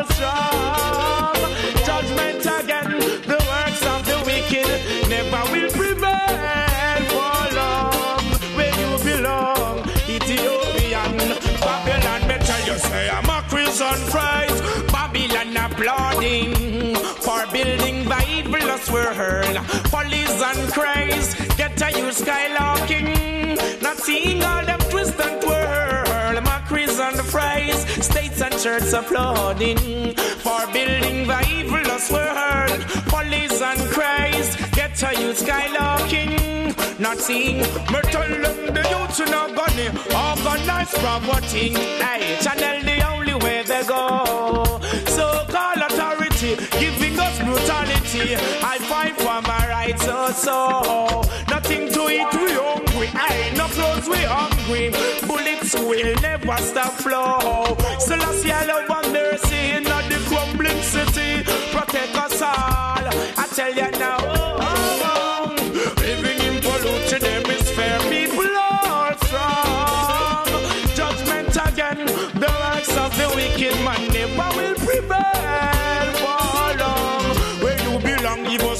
strong. 0.09 1.37
Judgment 1.85 2.41
again, 2.57 2.89
the 3.31 3.39
works 3.51 3.83
of 3.93 4.01
the 4.09 4.17
wicked 4.25 4.73
never 5.07 5.43
will 5.51 5.71
prevail 5.79 6.99
for 7.13 7.37
long. 7.59 8.25
Where 8.57 8.73
you 8.81 8.91
belong, 9.05 9.85
Ethiopian, 10.09 11.13
Babylon, 11.61 12.21
tell 12.39 12.63
you, 12.65 12.77
say 12.79 13.09
I'm 13.11 13.29
a 13.29 13.45
prison 13.47 13.99
fries. 14.09 14.46
Applauding 15.77 16.95
for 17.21 17.45
building 17.53 18.03
were 18.91 19.13
hurled. 19.13 19.57
Police 19.93 20.41
and 20.41 20.73
cries, 20.73 21.35
get 21.55 21.79
a 21.79 21.91
you 21.91 22.07
skylarking. 22.09 23.81
Not 23.83 23.97
seeing 23.97 24.43
all 24.43 24.65
them 24.65 24.79
twist 24.89 25.19
and 25.19 25.39
twirl. 25.39 26.41
Mockeries 26.41 26.99
and 26.99 27.17
fries, 27.17 27.79
states 28.03 28.41
and 28.41 28.57
churches 28.57 28.93
applauding 28.93 30.15
for 30.15 30.65
building 30.73 31.27
were 32.09 32.33
hurled. 32.41 32.81
Police 33.13 33.61
and 33.61 33.79
cries, 33.91 34.55
get 34.71 35.03
a 35.03 35.13
you 35.21 35.29
skylarking. 35.33 36.99
Not 36.99 37.19
seeing, 37.19 37.59
me 37.59 38.01
tell 38.09 38.27
them 38.27 38.73
the 38.73 38.83
youth 38.93 39.19
in 39.19 39.31
a 39.31 39.43
gunny, 39.53 39.89
organized 40.09 40.95
property. 40.95 41.69
Hey, 42.01 42.39
channel 42.41 42.81
the 42.83 43.07
only 43.11 43.35
way 43.35 43.61
they 43.61 43.83
go. 43.83 44.76
So 46.37 46.53
authority, 46.53 46.79
giving 46.79 47.19
us 47.19 47.39
brutality. 47.39 48.35
I 48.63 48.77
fight 48.79 49.15
for 49.17 49.41
my 49.41 49.67
rights, 49.69 50.05
so 50.05 50.29
so. 50.29 51.23
Nothing 51.49 51.91
to 51.93 52.09
eat, 52.09 52.31
we 52.33 52.51
hungry. 52.53 53.07
Hey, 53.07 53.55
no 53.55 53.65
clothes, 53.67 54.07
we 54.07 54.17
hungry. 54.17 54.91
Bullets 55.27 55.73
will 55.73 56.15
never 56.21 56.57
stop 56.57 56.93
flow. 56.93 57.75
Selassie, 57.99 58.51
I 58.51 58.65
love 58.65 58.89
and 58.89 59.13
mercy 59.13 59.71
in 59.77 59.83
the 59.83 60.19
crumbling 60.27 60.81
city. 60.81 61.43
Protect 61.71 62.15
us 62.15 62.41
all. 62.41 62.53
I 62.53 63.47
tell 63.55 63.73
you 63.73 63.89
now. 63.97 64.19
Living 65.97 66.39
in 66.39 66.61
polluted 66.61 67.23
hemisphere, 67.23 67.99
people 68.11 68.57
are 68.57 69.17
strong. 69.25 70.47
Judgment 70.93 71.55
again, 71.67 72.05
the 72.05 72.51
works 72.61 72.95
of 72.95 73.11
the 73.17 73.27
wicked 73.35 73.75
man 73.83 74.07
never 74.13 74.55
will 74.55 74.86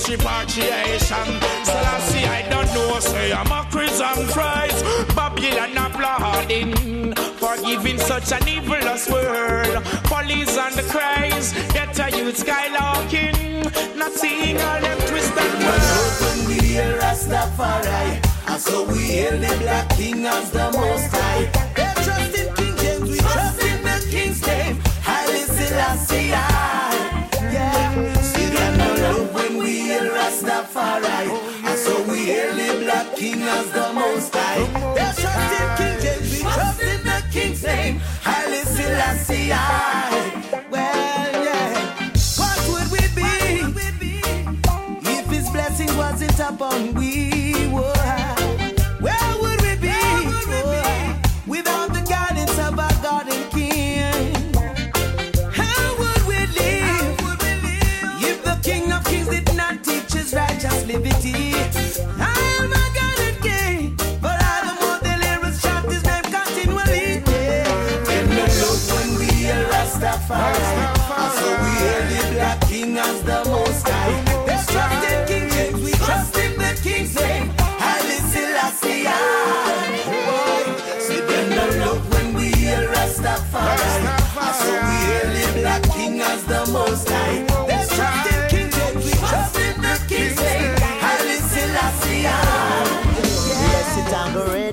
repatriation. 0.09 1.27
Selassie, 1.63 2.25
I 2.25 2.47
don't 2.49 2.67
know, 2.73 2.99
say 2.99 3.31
I'm 3.33 3.51
a 3.51 3.67
prison 3.69 4.27
fries. 4.27 4.81
Babylon 5.15 5.77
applauding 5.77 7.13
for 7.37 7.57
giving 7.57 7.97
such 7.99 8.31
an 8.31 8.47
evilous 8.47 9.09
world. 9.09 9.83
Police 10.05 10.57
and 10.57 10.75
the 10.75 10.83
cries, 10.83 11.53
get 11.73 11.97
a 11.99 12.17
youth 12.17 12.37
skylarking. 12.43 13.97
Not 13.97 14.13
seeing 14.13 14.57
all 14.57 14.81
them 14.81 14.99
twist 15.07 15.33
and 15.37 15.61
twirl. 15.61 16.09
When 16.23 16.47
we 16.47 16.67
hear 16.67 16.97
Rastafari, 16.99 18.25
and 18.47 18.61
so 18.61 18.85
we 18.85 18.99
hail 18.99 19.37
the 19.37 19.57
Black 19.61 19.89
King 19.89 20.25
as 20.25 20.51
the 20.51 20.71
Most 20.71 21.11
High. 21.11 21.66
King 33.17 33.41
as 33.41 33.71
the 33.71 33.93
Most 33.93 34.31
High. 34.35 34.59
They 34.93 35.21
trust 35.21 35.53
in 35.59 35.67
King 35.77 35.97
James, 36.03 36.31
we 36.33 36.41
trust 36.43 36.81
in 36.83 37.03
the 37.03 37.23
King's 37.31 37.63
name. 37.63 37.99
Haile 38.21 38.63
Selassie, 38.63 39.51
I. 39.51 40.67
well, 40.69 41.43
yeah. 41.43 42.11
What 42.37 42.59
would 42.69 42.91
we 42.91 43.01
be? 43.17 43.31
If 45.09 45.25
his 45.31 45.49
blessing 45.49 45.97
wasn't 45.97 46.39
upon 46.39 46.93
we, 46.93 47.36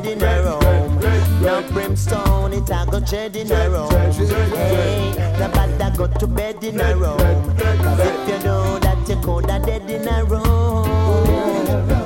a 0.07 0.13
red 0.13 0.13
in 0.13 0.23
a 0.23 0.43
room. 0.43 1.43
No 1.43 1.63
brimstone, 1.73 2.53
it 2.53 2.71
a 2.71 2.87
go 2.91 3.01
dread 3.01 3.37
in 3.37 3.51
a 3.51 3.71
room. 3.71 3.91
Hey, 3.91 5.13
the 5.39 5.49
bad 5.53 5.81
a 5.81 5.97
go 5.97 6.07
to 6.07 6.27
bed 6.27 6.63
in 6.65 6.81
a 6.81 6.97
room. 6.97 7.19
Cause 7.19 8.01
if 8.01 8.29
you 8.29 8.39
know 8.45 8.79
that 8.81 9.09
you 9.09 9.17
coulda 9.17 9.61
dead 9.65 9.91
in 9.91 10.07
a 10.09 10.25
room. 10.25 10.85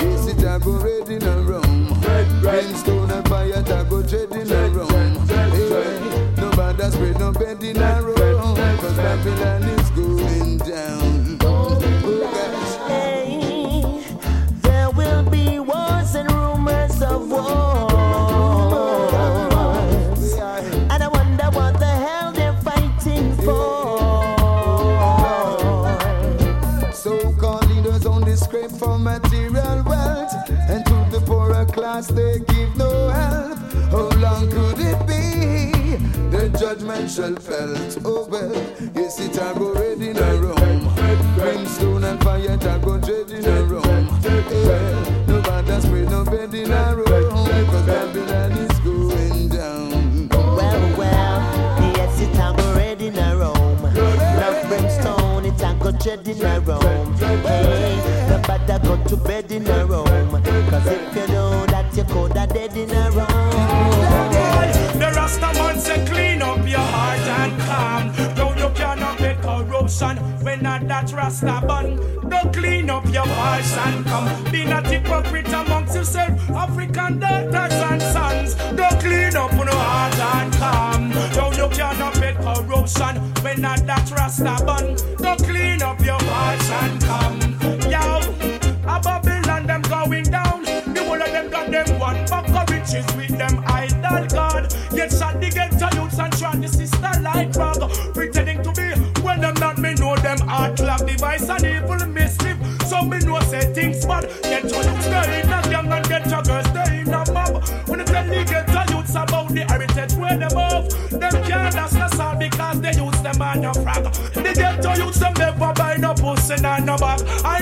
Yes, 0.01 0.27
it 0.27 0.43
a 0.43 0.59
go 0.59 0.73
red 0.79 1.09
in 1.09 1.23
a 1.23 1.43
room. 1.43 2.01
Brimstone 2.41 3.11
and 3.11 3.29
fire 3.29 3.53
a 3.53 3.85
go 3.85 4.03
dread 4.03 4.33
in 4.33 4.51
a 4.53 4.69
room. 4.69 5.27
Hey, 5.29 6.35
no 6.37 6.51
bad 6.51 6.93
spread 6.93 7.19
no 7.19 7.33
bed 7.33 7.63
in 7.63 7.77
a 7.79 8.03
room. 8.03 8.57
Cause 8.79 8.97
Babylon 8.97 9.63
is 9.65 9.91
going 9.91 10.59
down. 10.59 11.39
Oh, 11.43 11.79
gosh. 12.33 12.99
Class 31.99 32.09
they 32.09 32.39
give 32.39 32.77
no 32.77 33.09
help. 33.09 33.59
How 33.91 34.09
long 34.21 34.49
could 34.51 34.79
it 34.79 35.01
be? 35.07 35.97
The 36.31 36.49
judgment 36.59 37.11
shall 37.11 37.35
felt. 37.37 37.99
Oh 38.05 38.27
well, 38.31 38.53
yes 38.95 39.19
it 39.21 39.37
a 39.37 39.55
go 39.59 39.73
red 39.75 40.01
in 40.01 40.17
a 40.17 40.37
room. 40.37 40.95
Brimstone 41.37 42.05
and 42.05 42.23
fire 42.23 42.53
it 42.53 42.65
a 42.65 42.79
go 42.85 42.99
dread 42.99 43.31
in 43.31 43.45
a 43.45 43.63
room. 43.65 43.83
Well, 43.83 45.27
no 45.27 45.43
bad 45.43 45.83
spread 45.83 46.11
no 46.11 46.25
bed 46.25 46.55
in 46.55 46.71
a 46.71 46.95
room, 46.95 47.67
cause 47.67 47.87
Babylon 47.87 48.53
is 48.53 48.79
going 48.81 49.49
down. 49.49 50.29
Well, 50.29 50.99
well, 50.99 51.41
yes, 51.97 52.21
it 52.21 52.35
a 52.35 52.55
go 52.57 52.75
red 52.75 53.03
in 53.03 53.19
a 53.19 53.37
room. 53.37 53.83
Love 54.39 54.69
brimstone, 54.69 55.47
it 55.47 55.63
a 55.63 55.77
go 55.81 55.91
dread 55.93 56.29
in 56.29 56.45
a 56.45 56.61
room. 56.61 57.15
Hey, 57.17 57.97
the 58.29 58.39
bad 58.47 58.83
go 58.85 59.03
to 59.05 59.17
bed 59.17 59.51
in 59.51 59.67
a 59.67 59.87
room. 59.87 60.28
The 62.87 63.11
Rasta 65.17 65.53
man 65.55 65.81
say 65.81 66.05
clean 66.07 66.43
up 66.43 66.65
your 66.69 66.79
heart 66.79 67.19
and 67.19 67.61
calm. 67.63 68.13
Though 68.37 68.55
you 68.55 68.71
cannot 68.75 69.21
make 69.21 69.43
corruption 69.43 70.17
when 70.45 70.63
not 70.63 70.87
that 70.87 71.13
Rasta 71.13 71.61
bun. 71.67 71.97
Don't 72.29 72.53
clean 72.55 72.89
up 72.89 73.05
your 73.07 73.27
hearts 73.27 73.77
and 73.77 74.07
come. 74.07 74.45
Be 74.53 74.65
not 74.65 74.87
hypocrite 74.87 75.49
amongst 75.49 75.97
yourself, 75.97 76.39
African 76.51 77.19
daughters 77.19 77.73
and 77.73 78.01
sons. 78.03 78.55
Don't 78.77 79.01
clean 79.01 79.35
up 79.37 79.53
no 79.53 79.73
heart 79.73 80.17
and 80.19 80.53
calm. 80.55 81.11
Though 81.33 81.51
you 81.53 81.69
cannot 81.75 82.21
make 82.21 82.37
corruption 82.37 83.17
when 83.43 83.61
not 83.61 83.85
that 83.87 84.09
Rasta 84.13 84.57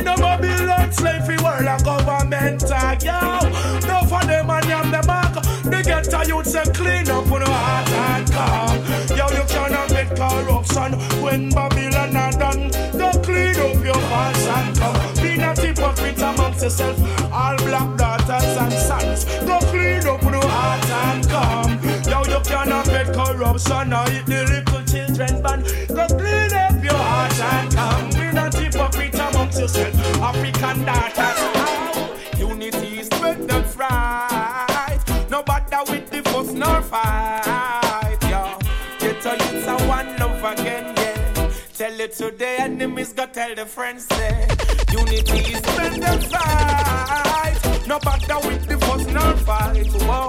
bag. 0.07 0.19
I 0.19 0.67
know 0.67 0.67
my 0.67 0.91
slave 0.91 1.25
free 1.25 1.37
world 1.43 1.67
and 1.67 1.85
government 1.85 2.61
tag, 2.61 3.03
yo. 3.03 3.19
No 3.89 4.07
for 4.07 4.25
them 4.25 4.51
and 4.51 4.67
yam 4.67 4.91
the 4.91 5.03
back. 5.07 5.35
The 5.65 5.83
ghetto 5.83 6.23
use 6.23 6.53
them 6.53 6.67
ah, 6.69 6.73
clean 6.73 7.11
up 7.11 7.31
on 7.31 7.43
heart 7.43 7.91
and 7.91 8.33
calm. 8.33 8.79
Yo, 9.17 9.27
you 9.37 9.45
cannot 9.49 9.89
get 9.89 10.17
corruption 10.17 10.93
when 11.23 11.51
Babylon 11.51 12.17
are 12.17 12.33
done. 12.33 12.71
Don't 12.97 13.23
clean 13.25 13.57
up 13.57 13.85
your 13.85 14.01
hearts 14.11 14.47
and 14.47 14.77
come. 14.79 15.23
Be 15.23 15.37
not 15.37 15.59
hypocrite 15.59 16.23
amongst 16.23 16.63
yourself. 16.63 16.99
All 17.33 17.57
black 17.57 17.97
daughters 17.97 18.57
and 18.57 18.73
sons. 18.73 19.25
Go 19.45 19.59
clean 19.71 20.07
up 20.07 20.21
the 20.21 20.41
heart 20.49 20.91
and 21.05 21.29
come. 21.29 21.73
Yo, 22.11 22.19
you 22.33 22.41
cannot 22.45 22.87
get 22.87 23.13
corruption 23.13 23.93
ah, 23.93 24.05
or 24.05 24.13
eat 24.13 24.27
the 24.27 24.45
little 24.45 24.83
children 24.85 25.43
ban. 25.43 25.63
Go 25.89 26.26
yourself. 29.67 30.23
African 30.23 30.85
daughters. 30.85 31.39
Oh, 31.59 32.17
unity 32.39 33.01
is 33.01 33.07
strength, 33.07 33.47
that's 33.49 33.77
right. 33.77 34.99
No 35.31 35.43
bother 35.43 35.91
with 35.91 36.11
the 36.11 36.23
fuss 36.31 36.53
nor 36.53 36.83
fight. 36.83 38.19
Yo, 38.23 38.59
get 39.01 39.27
a 39.27 39.33
youth 39.33 39.69
and 39.69 39.89
one 39.89 40.17
love 40.19 40.59
again, 40.59 40.95
yeah. 40.97 41.51
Tell 41.75 42.01
it 42.01 42.13
to 42.15 42.31
the 42.31 42.47
enemies, 42.61 43.13
go 43.13 43.27
tell 43.27 43.55
the 43.55 43.67
friends, 43.67 44.07
say. 44.07 44.49
Unity 44.93 45.39
is 45.53 45.59
strength, 45.59 46.01
that's 46.01 46.33
right. 46.33 47.87
No 47.87 47.99
bother 47.99 48.49
with 48.49 48.67
the 48.67 48.79
fuss 48.79 49.07
nor 49.07 49.37
fight. 49.39 49.87
Whoa, 49.87 50.26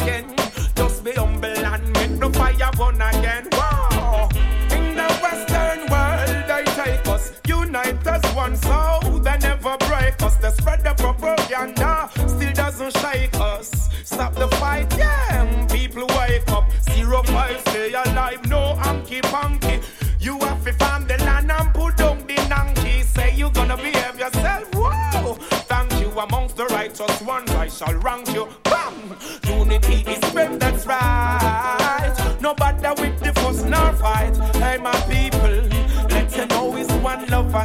again. 0.00 0.41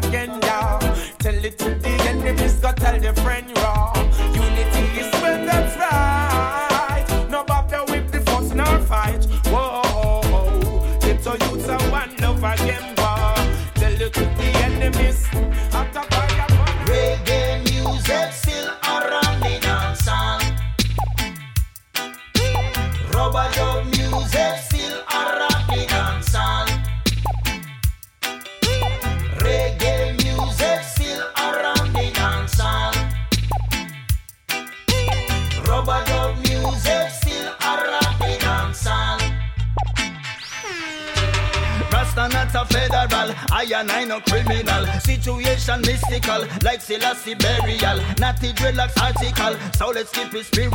Again, 0.08 0.47
so 50.18 50.30
let's 50.34 50.50
keep 50.50 50.67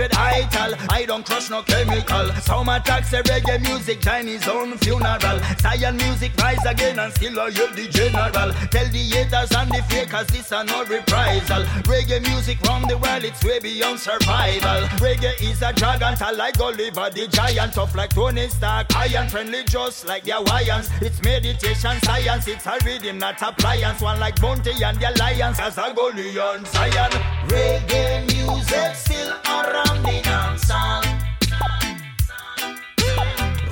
100 0.00 0.16
ital, 0.16 0.74
I 0.88 1.04
don't 1.04 1.26
crush 1.26 1.50
no 1.50 1.62
chemical. 1.62 2.32
Some 2.40 2.68
attacks 2.70 3.12
a 3.12 3.22
reggae 3.22 3.60
music, 3.60 4.00
Chinese 4.00 4.48
own 4.48 4.78
funeral. 4.78 5.38
Science 5.58 6.02
music 6.02 6.32
rise 6.38 6.64
again 6.64 6.98
and 6.98 7.12
still 7.12 7.38
I 7.38 7.50
hear 7.50 7.68
the 7.68 7.86
general. 7.88 8.52
Tell 8.70 8.88
the 8.88 8.98
haters 8.98 9.52
and 9.52 9.70
the 9.70 9.82
fakers 9.88 10.26
this 10.28 10.52
are 10.52 10.64
no 10.64 10.84
reprisal. 10.84 11.64
Reggae 11.84 12.26
music 12.28 12.60
round 12.62 12.88
the 12.88 12.96
world, 12.96 13.24
it's 13.24 13.44
way 13.44 13.58
beyond 13.58 13.98
survival. 13.98 14.88
Reggae 15.04 15.34
is 15.42 15.60
a 15.60 15.72
dragon, 15.74 16.16
tall 16.16 16.34
like 16.34 16.58
Oliver 16.58 17.10
the 17.10 17.28
giant, 17.28 17.74
tough 17.74 17.94
like 17.94 18.14
Tony 18.14 18.48
Stark, 18.48 18.86
iron 18.96 19.28
friendly 19.28 19.64
just 19.64 20.06
like 20.06 20.24
the 20.24 20.32
Hawaiians. 20.32 20.88
It's 21.02 21.22
meditation 21.22 22.00
science, 22.02 22.48
it's 22.48 22.64
a 22.64 22.78
rhythm, 22.86 23.18
not 23.18 23.42
appliance. 23.42 24.00
One 24.00 24.18
like 24.18 24.40
Bounty 24.40 24.72
and 24.82 24.98
the 24.98 25.10
Alliance, 25.10 25.60
as 25.60 25.76
a 25.76 25.92
Goliath 25.94 26.66
Zion. 26.72 27.10
Reggae 27.48 28.29
music 28.50 28.94
still 28.94 29.32
around 29.46 30.02
the 30.02 30.20
dance 30.22 30.70
hall. 30.70 31.02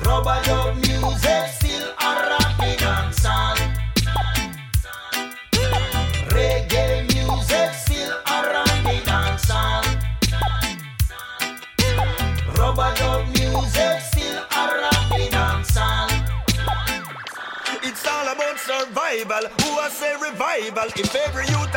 Rub-a-dub 0.05 0.75
music 0.75 1.45
still 1.57 1.89
around 2.01 2.55
the 2.59 2.75
dance 2.79 3.23
hall. 3.25 3.57
Reggae 6.33 7.03
music 7.13 7.71
still 7.83 8.15
around 8.27 8.79
the 8.87 8.97
dance 9.05 9.49
hall. 9.49 9.83
Rub-a-dub 12.57 13.27
music 13.37 13.99
still 14.11 14.39
around 14.51 15.09
the 15.11 15.27
dance 15.29 15.75
hall. 15.75 16.09
It's 17.83 18.05
all 18.07 18.27
about 18.33 18.57
survival. 18.59 19.43
Who 19.61 19.69
I 19.79 19.89
say 19.89 20.13
revival? 20.15 20.89
If 20.95 21.13
every 21.15 21.47
youth 21.47 21.75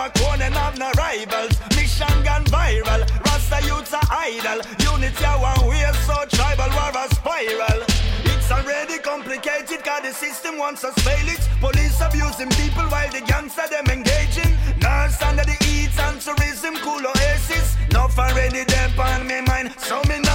a 0.00 0.08
star, 0.08 0.08
well, 0.08 0.08
my 0.08 0.08
corner 0.10 0.58
have 0.58 0.78
no 0.78 0.90
rivals. 0.96 1.58
Mission 1.76 2.24
gone 2.24 2.44
viral. 2.44 3.02
Rasta 3.24 3.66
youths 3.66 3.94
are 3.94 4.08
idle. 4.10 4.60
Unity 4.80 5.24
a 5.24 5.38
one 5.38 5.68
way, 5.68 5.84
so 6.06 6.24
tribal 6.30 6.70
war 6.74 6.92
a 6.94 7.14
spiral. 7.14 7.82
It's 8.24 8.50
already 8.50 8.98
complicated, 8.98 9.84
cause 9.84 10.02
the 10.02 10.12
system 10.12 10.58
wants 10.58 10.84
us 10.84 10.94
fail 11.04 11.28
it. 11.28 11.40
Police 11.60 12.00
abusing 12.00 12.50
people 12.50 12.84
while 12.84 13.10
the 13.10 13.20
gangster 13.26 13.68
them 13.70 13.86
engaging. 13.86 14.56
Nurse 14.80 15.20
under 15.22 15.44
the 15.44 15.56
heat 15.64 15.96
and 15.98 16.20
tourism, 16.20 16.76
cool 16.76 17.04
oasis. 17.06 17.76
Enough 17.90 18.18
already 18.18 18.64
them 18.64 19.00
on 19.00 19.26
me 19.26 19.40
mind, 19.42 19.74
so 19.78 20.00
my 20.08 20.27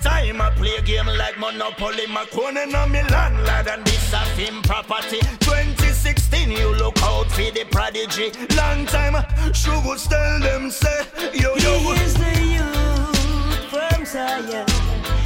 time. 0.00 0.40
I 0.40 0.50
play 0.50 0.76
a 0.76 0.82
game 0.82 1.06
like 1.06 1.38
Monopoly, 1.38 2.06
my 2.06 2.24
corner 2.26 2.66
now 2.66 2.86
me 2.86 3.02
landlord 3.04 3.68
and 3.68 3.84
this 3.84 4.12
a 4.12 4.24
film 4.36 4.62
property. 4.62 5.20
2016, 5.40 6.50
you 6.50 6.74
look 6.76 7.00
out 7.02 7.30
for 7.30 7.50
the 7.50 7.64
prodigy. 7.70 8.32
Long 8.56 8.86
time, 8.86 9.16
sugar 9.52 9.96
tell 10.08 10.40
them 10.40 10.70
say, 10.70 11.04
yo 11.34 11.54
yo. 11.56 11.78
He 11.78 12.04
is 12.04 12.14
the 12.14 12.32
youth 12.56 13.70
from 13.70 14.04
Zion. 14.04 15.17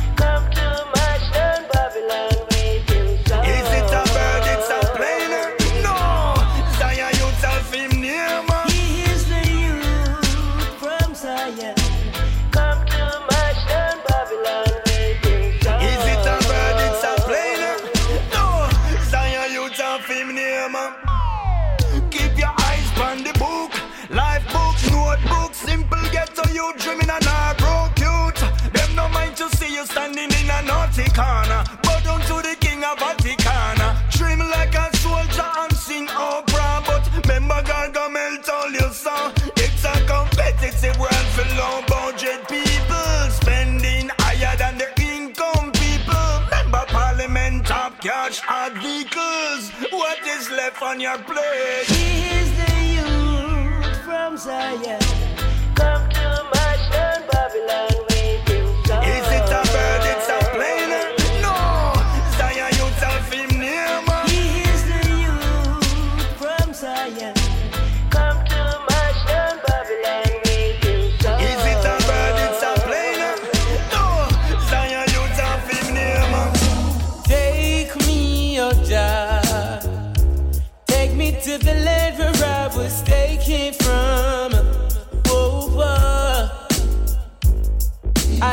Told 38.42 38.72
you 38.72 38.88
so. 38.92 39.32
It's 39.56 39.84
a 39.84 39.94
competitive 40.06 40.98
world 40.98 41.28
for 41.34 41.46
low 41.54 41.82
budget 41.86 42.48
people 42.48 43.30
spending 43.30 44.10
higher 44.18 44.56
than 44.56 44.78
their 44.78 44.92
income. 45.00 45.70
People, 45.72 46.28
remember 46.50 46.84
Parliament 46.88 47.66
top 47.66 48.00
cash 48.00 48.40
vehicles. 48.82 49.70
What 49.90 50.18
is 50.26 50.50
left 50.50 50.82
on 50.82 51.00
your 51.00 51.18
plate? 51.18 51.86
He 51.86 52.40
is 52.40 52.50
the 52.60 52.72
youth 52.96 53.96
from 54.04 54.36
Zion. 54.36 55.31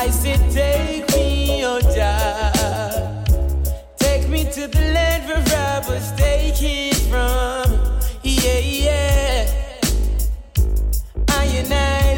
I 0.01 0.09
said, 0.11 0.39
take 0.53 1.09
me, 1.13 1.65
oh. 1.65 1.81
Take 3.97 4.29
me 4.29 4.45
to 4.45 4.65
the 4.65 4.79
land 4.93 5.27
where 5.27 5.43
I 5.57 5.79
was 5.89 6.13
taken 6.13 6.93
from. 7.09 7.99
Yeah, 8.23 8.59
yeah. 8.59 9.51
I 11.27 11.43
and 11.43 11.73
I 11.73 12.09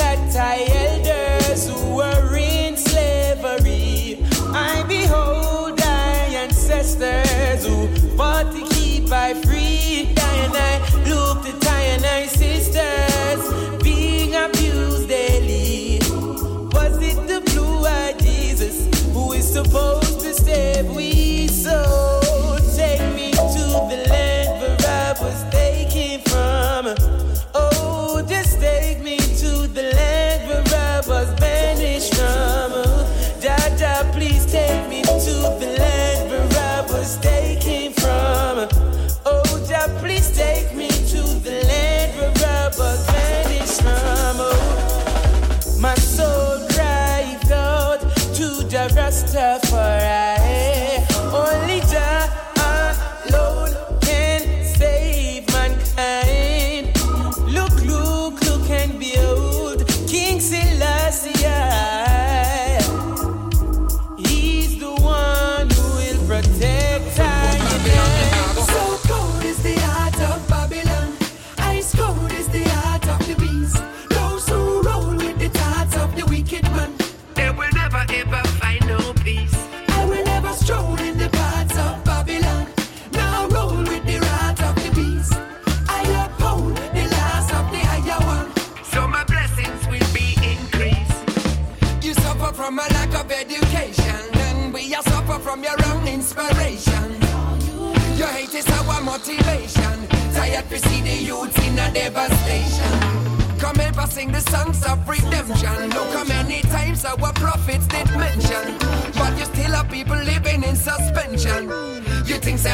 at 0.00 0.34
our 0.34 0.56
elders 0.82 1.68
who 1.68 1.96
were 1.96 2.36
in 2.38 2.78
slavery. 2.78 4.24
I 4.54 4.82
behold 4.88 5.78
our 5.78 6.26
ancestors 6.42 7.66
who 7.66 7.86
fought 8.16 8.69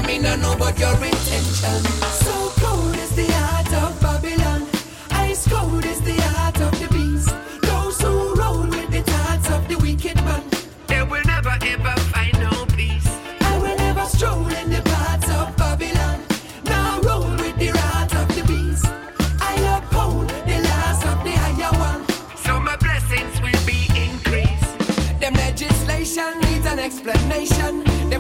You 0.07 0.13
think 0.13 0.25
say 0.25 0.37
know 0.41 0.53
about 0.53 0.79
your 0.79 0.93
intention. 0.93 1.83
So 2.23 2.53
cold 2.61 2.95
is 2.95 3.11
the 3.17 3.27
heart 3.33 3.73
of 3.83 4.01
Babylon. 4.01 4.69
Ice 5.11 5.49
cold 5.49 5.85
is 5.85 6.01
the 6.01 6.15
heart 6.23 6.46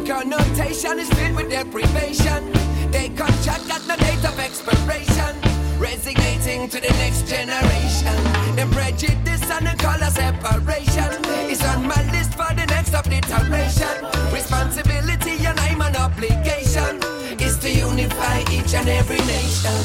connotation 0.07 0.99
is 1.01 1.11
filled 1.11 1.37
with 1.37 1.51
deprivation. 1.51 2.53
They 2.93 3.09
contract 3.09 3.69
at 3.69 3.83
the 3.91 3.97
date 3.99 4.25
of 4.25 4.39
expiration. 4.39 5.35
Resignating 5.79 6.69
to 6.69 6.81
the 6.81 6.93
next 7.03 7.27
generation. 7.27 8.17
Them 8.55 8.71
prejudice 8.71 9.51
and 9.51 9.67
the 9.67 9.75
color 9.77 10.11
separation 10.11 11.11
is 11.51 11.63
on 11.65 11.87
my 11.87 12.03
list 12.13 12.33
for 12.35 12.51
the 12.55 12.67
next 12.67 12.95
of 12.95 13.07
iteration. 13.13 13.97
Responsibility 14.33 15.45
and 15.45 15.59
I'm 15.61 15.81
an 15.83 15.97
obligation 15.97 17.03
is 17.41 17.59
to 17.59 17.71
unify 17.71 18.41
each 18.53 18.75
and 18.75 18.89
every 18.89 19.19
nation. 19.27 19.77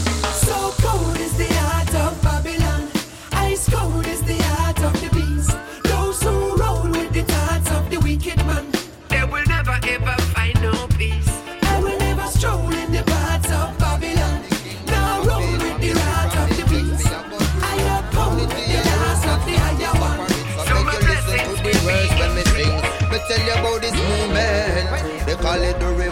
So 0.46 0.74
cold 0.78 1.18
is 1.18 1.36
the 1.38 1.51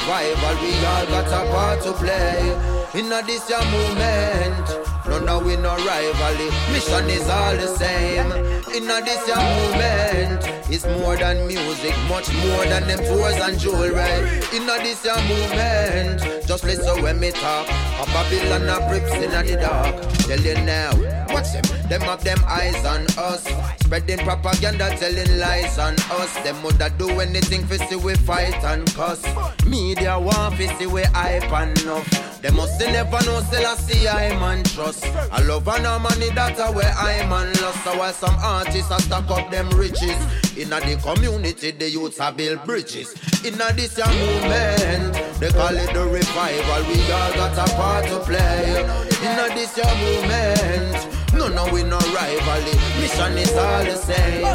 revival. 0.10 0.62
We 0.62 0.74
all 0.86 1.06
got 1.06 1.28
a 1.28 1.52
part 1.52 1.82
to 1.84 1.94
play. 1.94 3.00
In 3.00 3.10
this 3.10 3.50
movement. 3.50 4.89
No, 5.26 5.40
we 5.40 5.56
no 5.58 5.76
rivalry. 5.76 6.50
Mission 6.72 7.10
is 7.10 7.28
all 7.30 7.56
the 7.56 7.68
same. 7.78 8.32
In 8.76 8.90
a 8.90 9.02
this 9.02 9.28
your 9.28 9.38
movement. 9.38 10.60
It's 10.72 10.86
more 10.86 11.18
than 11.18 11.48
music, 11.48 11.96
much 12.08 12.32
more 12.46 12.64
than 12.66 12.88
them 12.88 13.00
tours 13.00 13.36
and 13.36 13.60
jewelry. 13.60 14.40
In 14.56 14.70
a 14.70 14.78
this 14.84 15.04
your 15.04 15.22
movement. 15.24 16.46
Just 16.48 16.64
listen 16.64 17.02
when 17.02 17.20
me 17.20 17.32
talk. 17.32 17.68
A 17.68 18.06
Babylon 18.06 18.70
a 18.70 18.88
brips 18.88 19.12
in 19.14 19.32
the 19.32 19.58
dark. 19.60 19.96
tell 20.28 20.40
you 20.40 20.54
now. 20.66 20.92
Watch 21.34 21.52
them, 21.54 21.90
them 21.90 22.02
have 22.02 22.24
them 22.24 22.40
eyes 22.48 22.86
on 22.86 23.06
us. 23.18 23.48
Spreading 23.82 24.20
propaganda, 24.20 24.96
telling 24.98 25.40
lies 25.40 25.78
on 25.80 25.96
us. 26.12 26.34
Them 26.44 26.62
woulda 26.64 26.92
do 26.98 27.10
anything 27.20 27.66
for 27.66 27.78
see 27.78 27.96
we 27.96 28.16
fight 28.16 28.64
and 28.64 28.86
cuss. 28.94 29.24
Media 29.66 30.20
want 30.20 30.56
to 30.58 30.68
see 30.78 30.86
we 30.88 31.04
hype 31.04 31.44
enough. 31.46 32.42
They 32.42 32.52
must 32.52 32.80
never 32.80 33.20
know 33.26 33.42
see 33.76 34.08
I 34.08 34.30
man 34.40 34.64
trust. 34.64 35.09
I 35.32 35.42
love 35.44 35.68
and 35.68 36.04
money 36.04 36.30
that's 36.32 36.60
where 36.74 36.94
I'm 36.98 37.30
man 37.30 37.54
lost. 37.62 37.84
So 37.84 37.98
while 37.98 38.14
some 38.14 38.36
artists 38.40 38.92
are 38.92 39.00
stack 39.00 39.30
up 39.30 39.50
them 39.52 39.70
riches. 39.72 40.18
In 40.58 40.70
the 40.70 41.00
community, 41.02 41.72
the 41.72 41.90
youths 41.90 42.20
are 42.20 42.32
build 42.32 42.64
bridges. 42.66 43.14
In 43.46 43.58
this 43.76 43.98
young 43.98 44.14
movement, 44.20 45.14
they 45.40 45.50
call 45.50 45.76
it 45.76 45.94
the 45.94 46.06
revival. 46.06 46.82
We 46.88 47.00
all 47.12 47.34
got 47.34 47.58
a 47.58 47.74
part 47.76 48.06
to 48.06 48.20
play. 48.20 48.82
In 49.22 49.56
this 49.56 49.78
young 49.78 49.98
movement. 50.00 51.20
No, 51.34 51.48
no, 51.48 51.72
we 51.72 51.84
no 51.84 51.98
rivalry. 51.98 52.76
Mission 53.00 53.38
is 53.38 53.56
all 53.56 53.84
the 53.86 53.96
same. 53.96 54.46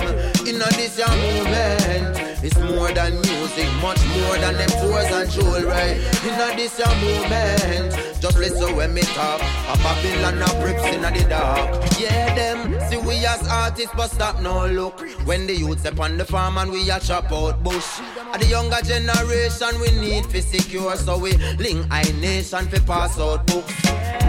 In 0.46 0.59
this 0.76 0.98
young 0.98 1.18
movement, 1.18 2.18
it's 2.44 2.59
more 2.59 2.92
than 2.92 3.14
music, 3.22 3.68
much 3.80 4.05
more 4.09 4.36
than 4.36 4.55
them 4.55 4.68
tours 4.68 5.11
and 5.11 5.30
jewelry. 5.30 6.02
In 6.28 6.57
this 6.57 6.78
young 6.78 7.00
movement, 7.00 8.13
just 8.24 8.38
listen 8.38 8.74
when 8.74 8.94
me 8.94 9.02
talk. 9.02 9.38
A 9.68 9.76
Babylon 9.84 10.40
a 10.40 10.60
bricks 10.62 10.82
in 10.94 11.02
the 11.02 11.26
dark. 11.28 11.68
Yeah, 12.00 12.34
them 12.34 12.80
see 12.88 12.96
we 12.96 13.16
as 13.26 13.46
artists, 13.48 13.92
but 13.94 14.08
stop 14.08 14.40
no 14.40 14.66
look. 14.66 14.98
When 15.26 15.46
the 15.46 15.62
up 15.62 16.00
on 16.00 16.16
the 16.16 16.24
farm 16.24 16.56
and 16.56 16.72
we 16.72 16.90
a 16.90 16.98
chop 17.00 17.30
out 17.30 17.62
bush. 17.62 18.00
At 18.32 18.40
the 18.40 18.46
younger 18.46 18.80
generation, 18.80 19.78
we 19.78 19.90
need 20.00 20.24
to 20.30 20.40
secure, 20.40 20.96
so 20.96 21.18
we 21.18 21.32
link 21.58 21.86
I 21.90 22.02
nation 22.12 22.66
to 22.70 22.80
pass 22.80 23.18
out 23.18 23.46
books. 23.46 23.74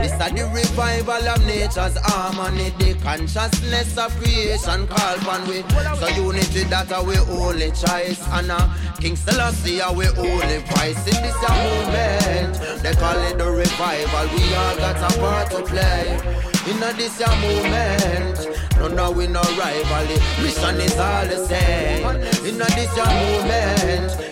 This 0.03 0.11
is 0.11 0.19
the 0.19 0.51
revival 0.53 1.29
of 1.29 1.45
nature's 1.45 1.97
harmony, 1.97 2.71
the 2.77 2.95
consciousness 3.01 3.97
of 3.97 4.11
creation 4.19 4.87
call 4.87 5.15
upon 5.15 5.47
we. 5.47 5.63
So 5.99 6.07
unity 6.09 6.63
that 6.65 6.91
are 6.91 7.03
we 7.03 7.17
only 7.17 7.71
choice, 7.71 8.21
and 8.27 8.51
uh, 8.51 8.67
King 8.99 9.15
Selassie 9.15 9.79
we 9.95 10.07
only 10.07 10.57
voice 10.67 11.07
in 11.07 11.23
this 11.23 11.39
movement. 11.47 12.83
They 12.83 12.93
call 12.93 13.17
it 13.29 13.37
the 13.37 13.49
revival. 13.49 13.84
We 13.86 13.91
all 14.55 14.75
got 14.77 14.97
a 14.97 15.19
part 15.19 15.51
to 15.51 15.61
play 15.61 16.17
in 16.67 16.81
a 16.81 16.91
this 16.93 17.19
year 17.19 17.29
movement. 17.38 18.49
No, 18.79 18.88
no, 18.88 19.11
we 19.11 19.27
no 19.27 19.41
rivalry. 19.41 20.17
Mission 20.41 20.81
is 20.81 20.97
all 20.97 21.25
the 21.27 21.38
same. 21.45 22.03
In 22.47 22.59
a 22.59 22.65
this 22.73 22.89
year 22.97 23.05
movement, 23.05 23.74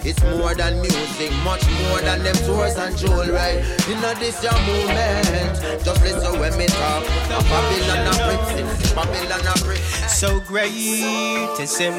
it's 0.05 0.21
more 0.23 0.53
than 0.55 0.81
music, 0.81 1.31
much 1.43 1.63
more 1.83 1.99
than 2.01 2.23
them 2.23 2.35
tours 2.45 2.75
and 2.75 2.97
jewelry. 2.97 3.63
You 3.87 3.95
know 4.01 4.13
this 4.15 4.43
young 4.43 4.59
movement, 4.65 5.83
just 5.83 6.01
listen 6.01 6.39
when 6.39 6.57
me 6.57 6.67
talk. 6.67 7.03
Babylon 7.29 8.07
a 8.07 8.13
bricks, 8.25 8.93
Babylon 8.93 9.47
a. 9.47 9.81
So 10.09 10.39
great 10.41 10.71
is 11.59 11.77
him, 11.77 11.93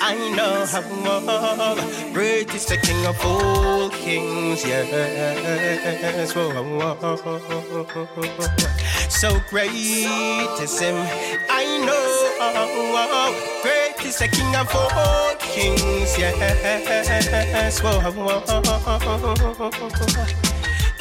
I 0.00 0.14
know 0.36 0.66
how 0.66 1.74
great 2.12 2.54
is 2.54 2.66
the 2.66 2.76
King 2.76 3.06
of 3.06 3.18
all 3.24 3.90
kings. 3.90 4.64
Yes, 4.64 6.34
whoa, 6.34 6.50
whoa. 6.62 7.16
so 9.08 9.40
great 9.50 9.70
is 9.70 10.80
him, 10.80 10.96
I 11.50 11.64
know 11.84 12.06
great 13.62 13.75
is 14.06 14.18
the 14.18 14.28
King 14.28 14.54
of 14.54 14.74
all 14.74 15.34
kings. 15.36 16.18
Yes, 16.18 17.82
whoa, 17.82 18.00
whoa. 18.00 20.55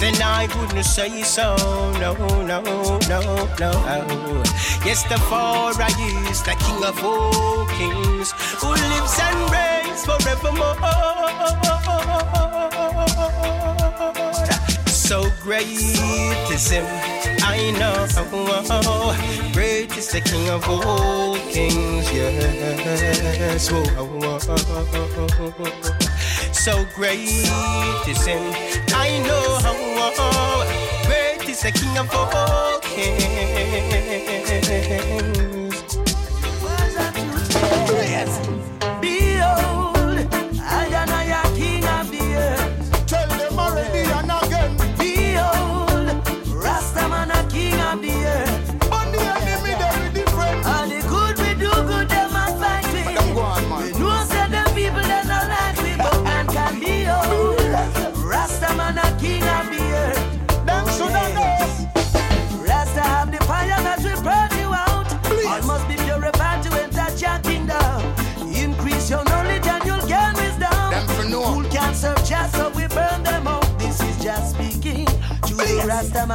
then 0.00 0.16
I 0.22 0.48
wouldn't 0.56 0.86
say 0.86 1.22
so. 1.22 1.54
No, 2.00 2.14
no, 2.44 2.62
no, 3.06 3.20
no. 3.58 3.70
Yes, 4.82 5.02
the 5.04 5.18
Father 5.28 5.86
is 6.30 6.42
the 6.42 6.56
King 6.58 6.82
of 6.84 7.04
all 7.04 7.66
kings 7.66 8.32
who 8.60 8.68
lives 8.70 9.20
and 9.20 9.50
reigns 9.52 10.04
forevermore. 10.06 10.76
So 14.86 15.30
great 15.42 15.66
is 15.68 16.70
Him, 16.70 16.86
I 17.42 17.70
know. 17.78 18.06
Great 19.52 19.96
is 19.98 20.08
the 20.12 20.20
King 20.22 20.48
of 20.48 20.66
all 20.68 21.36
kings, 21.52 22.10
yes. 22.10 23.70
Whoa 23.70 23.84
so 26.60 26.84
great 26.94 27.20
is 28.06 28.26
him. 28.26 28.52
I 28.92 29.18
know 29.26 29.58
how 29.64 29.72
great 31.06 31.48
is 31.48 31.62
the 31.62 31.72
King 31.72 31.96
of 31.96 32.14
all 32.14 32.78
kings. 32.80 34.00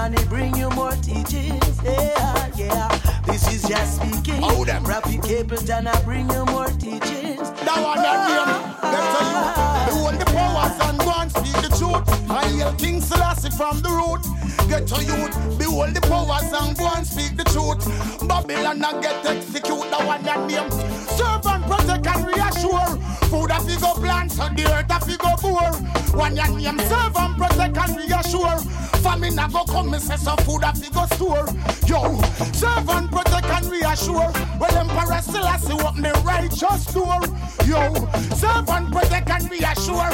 Man, 0.05 0.13
he 0.19 0.25
bring 0.25 0.55
you 0.55 0.69
more 0.71 0.91
teachings. 0.91 1.81
Yeah, 1.83 2.51
yeah. 2.55 3.21
This 3.25 3.51
is 3.51 3.67
just 3.67 3.95
speaking. 3.95 4.39
Oh, 4.43 4.63
them. 4.63 4.83
Rapid 4.83 5.21
Capleton, 5.21 5.87
I 5.87 5.99
bring 6.03 6.29
you 6.29 6.45
more 6.45 6.67
teachings. 6.67 7.49
That 7.65 7.81
one 7.81 7.97
that 8.05 8.21
ah, 8.21 8.29
name, 8.29 8.53
get 8.93 9.03
to 9.13 9.21
you. 9.25 9.41
Behold 9.89 10.21
the 10.21 10.25
ah, 10.27 10.45
ah. 10.61 10.77
powers 10.77 10.89
and 10.89 10.99
go 10.99 11.11
and 11.17 11.31
speak 11.31 11.57
the 11.65 11.69
truth. 11.73 12.29
I 12.29 12.47
hail 12.49 12.73
King 12.75 13.01
Selassie 13.01 13.49
from 13.49 13.81
the 13.81 13.89
root. 13.89 14.34
Get 14.67 14.87
to 14.87 15.03
you. 15.03 15.29
Behold 15.57 15.93
the 15.93 16.01
powers 16.01 16.51
and 16.51 16.77
go 16.77 16.89
and 16.95 17.05
speak 17.05 17.37
the 17.37 17.43
truth. 17.45 17.85
Babylon 18.27 18.79
not 18.79 19.01
get 19.01 19.25
execute. 19.25 19.89
That 19.91 20.05
one 20.05 20.23
that 20.23 20.47
name. 20.47 20.71
Serve 21.17 21.45
and 21.45 21.63
protect 21.65 22.07
and 22.07 22.27
reassure. 22.27 22.97
Food 23.29 23.49
that 23.49 23.65
you 23.69 23.79
go 23.79 23.93
plant, 23.93 24.31
so 24.31 24.47
the 24.49 24.65
earth 24.73 24.87
that 24.87 25.07
you 25.07 25.17
go 25.17 25.35
pour. 25.37 25.71
One 26.17 26.35
your 26.35 26.47
name 26.57 26.79
serve 26.79 27.17
and 27.17 27.35
protect 27.37 27.77
and 27.77 27.97
reassure. 27.97 28.57
Famine 29.03 29.37
a 29.37 29.47
go 29.49 29.63
come, 29.65 29.91
me 29.91 29.99
say 29.99 30.15
some 30.15 30.37
food 30.39 30.61
that 30.61 30.77
you 30.77 30.89
go 30.89 31.05
store. 31.13 31.45
Yo, 31.85 32.19
serve 32.53 32.89
and 32.89 33.09
protect 33.11 33.45
and 33.45 33.65
reassure. 33.67 34.31
Well, 34.59 34.75
Emperor 34.75 35.21
Selassie 35.21 35.73
open 35.73 36.01
the 36.01 36.13
righteous 36.25 36.85
door. 36.93 37.21
Yo, 37.67 37.93
serve 38.35 38.69
and 38.69 38.91
protect 38.91 39.29
and 39.29 39.51
reassure. 39.51 40.09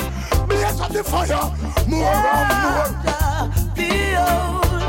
Blaze 0.47 0.81
up 0.81 0.91
the 0.91 1.03
fire, 1.03 1.55
more 1.87 2.03
and 2.03 3.05
more. 3.05 3.30
Behold, 3.75 4.83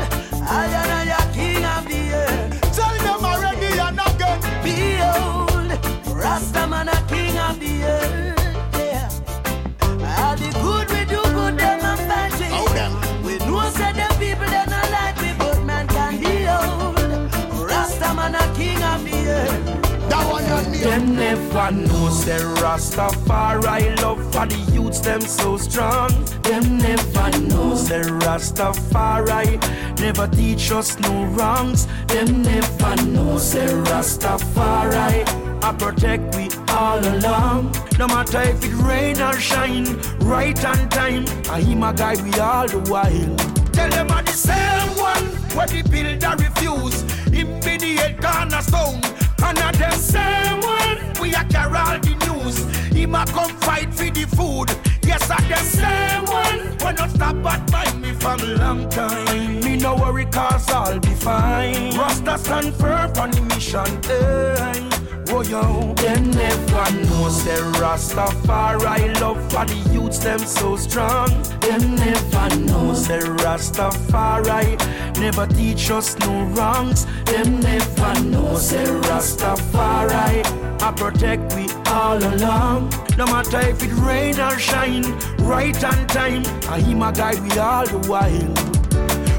I 0.47 0.65
am 0.79 1.09
a 1.09 1.33
King 1.33 1.65
of 1.65 1.83
the 1.87 2.01
earth. 2.13 2.51
Tell 2.75 2.95
them 3.05 3.23
already 3.25 3.71
and 3.79 3.99
again. 3.99 4.39
Behold, 4.63 5.71
Rastaman 6.21 6.87
a 6.87 6.97
King 7.07 7.37
of 7.37 7.59
the 7.59 7.73
earth. 7.83 8.41
All 10.19 10.35
the 10.35 10.49
good 10.63 10.87
we 10.91 11.01
do, 11.05 11.21
good 11.21 11.55
them 11.57 11.79
and 11.81 12.01
fight 12.09 12.33
with. 12.39 13.25
We 13.25 13.33
know 13.45 13.69
say 13.71 13.91
them 13.93 14.13
people 14.19 14.47
they 14.47 14.65
not 14.67 14.87
like 14.91 15.17
we, 15.21 15.31
but 15.37 15.59
man 15.63 15.87
can 15.87 16.13
behold. 16.19 16.95
Rastaman 17.69 18.35
a 18.35 18.43
King 18.57 18.83
of 18.83 19.03
the 19.03 19.17
earth. 19.29 20.09
That 20.09 20.23
one 20.31 20.45
your 20.45 20.63
name. 20.71 20.83
Them 20.83 21.05
never 21.15 21.71
know 21.71 22.09
say 22.09 22.39
Rastafari 22.61 23.99
love 24.01 24.22
for 24.33 24.47
the 24.47 24.57
youths 24.73 24.99
them 24.99 25.21
so 25.21 25.57
strong. 25.57 26.09
Them 26.41 26.79
never 26.79 27.29
know 27.47 27.75
say 27.75 28.01
Rastafari 28.01 29.59
never 29.99 30.27
teach 30.27 30.71
us 30.71 30.99
no 30.99 31.25
wrongs. 31.25 31.85
Them 32.07 32.41
never 32.41 32.95
know 33.03 33.37
say 33.37 33.67
Rastafari. 33.67 35.23
I 35.63 35.73
protect 35.73 36.35
we 36.35 36.49
all 36.69 36.99
along. 36.99 37.75
No 37.99 38.07
matter 38.07 38.41
if 38.41 38.63
it 38.65 38.73
rain 38.89 39.21
or 39.21 39.39
shine, 39.39 39.85
right 40.21 40.65
on 40.65 40.89
time. 40.89 41.25
I 41.51 41.61
hear 41.61 41.77
my 41.77 41.93
guide 41.93 42.21
we 42.21 42.33
all 42.39 42.67
the 42.67 42.79
while. 42.91 43.35
Tell 43.71 43.89
them 43.89 44.09
I'm 44.09 44.25
the 44.25 44.31
same 44.31 44.89
one 44.97 45.25
where 45.55 45.67
the 45.67 45.83
builder 45.83 46.35
refuse. 46.43 47.03
Immediate 47.27 48.19
cornerstone. 48.19 48.99
And 49.45 49.59
at 49.59 49.75
them 49.75 49.91
same 49.91 50.59
one 50.61 50.97
we 51.21 51.35
a 51.35 51.43
carry 51.45 51.77
all 51.77 51.99
the 51.99 52.22
news. 52.43 52.57
Him 52.91 53.15
a 53.15 53.25
come 53.25 53.51
fight 53.57 53.93
for 53.93 54.09
the 54.09 54.25
food. 54.35 54.69
Yes, 55.05 55.29
I 55.29 55.41
them 55.47 55.65
same 55.65 56.25
one. 56.25 56.77
When 56.83 56.95
not 56.95 57.09
stop 57.11 57.45
at 57.45 57.71
mind 57.71 58.01
me 58.01 58.11
from 58.13 58.39
long 58.57 58.89
time. 58.89 59.59
Me 59.61 59.77
no 59.77 59.95
worry 59.95 60.25
cause 60.25 60.69
I'll 60.69 60.99
be 60.99 61.13
fine. 61.13 61.95
Rasta 61.97 62.37
stand 62.37 62.73
firm 62.75 63.11
on 63.17 63.31
the 63.31 63.41
mission. 63.41 63.85
Hey. 64.03 64.89
Oh 65.29 65.41
yo, 65.41 65.93
them 65.95 66.29
never 66.31 66.91
know 67.07 67.29
say 67.29 67.57
Rastafari 67.79 69.19
love 69.19 69.41
for 69.51 69.65
the 69.65 69.75
youths 69.91 70.19
them 70.19 70.39
so 70.39 70.75
strong. 70.75 71.29
Them 71.61 71.95
never 71.95 72.55
know 72.57 72.93
say 72.93 73.19
Rastafari 73.19 74.77
never 75.19 75.47
teach 75.47 75.89
us 75.89 76.17
no 76.19 76.43
wrongs. 76.53 77.05
Them 77.25 77.59
never 77.61 77.92
know 78.53 78.59
say 78.59 78.85
Rastafari 78.85 80.81
I 80.81 80.91
protect 80.91 81.55
we 81.55 81.67
all 81.87 82.17
along. 82.17 82.91
No 83.17 83.25
matter 83.25 83.59
if 83.61 83.81
it 83.83 83.93
rain 83.93 84.39
or 84.39 84.59
shine, 84.59 85.05
right 85.39 85.83
on 85.83 86.07
time. 86.07 86.43
I 86.69 86.79
hear 86.79 86.95
my 86.95 87.11
guide 87.11 87.39
we 87.41 87.57
all 87.57 87.85
the 87.85 87.99
while. 88.09 88.53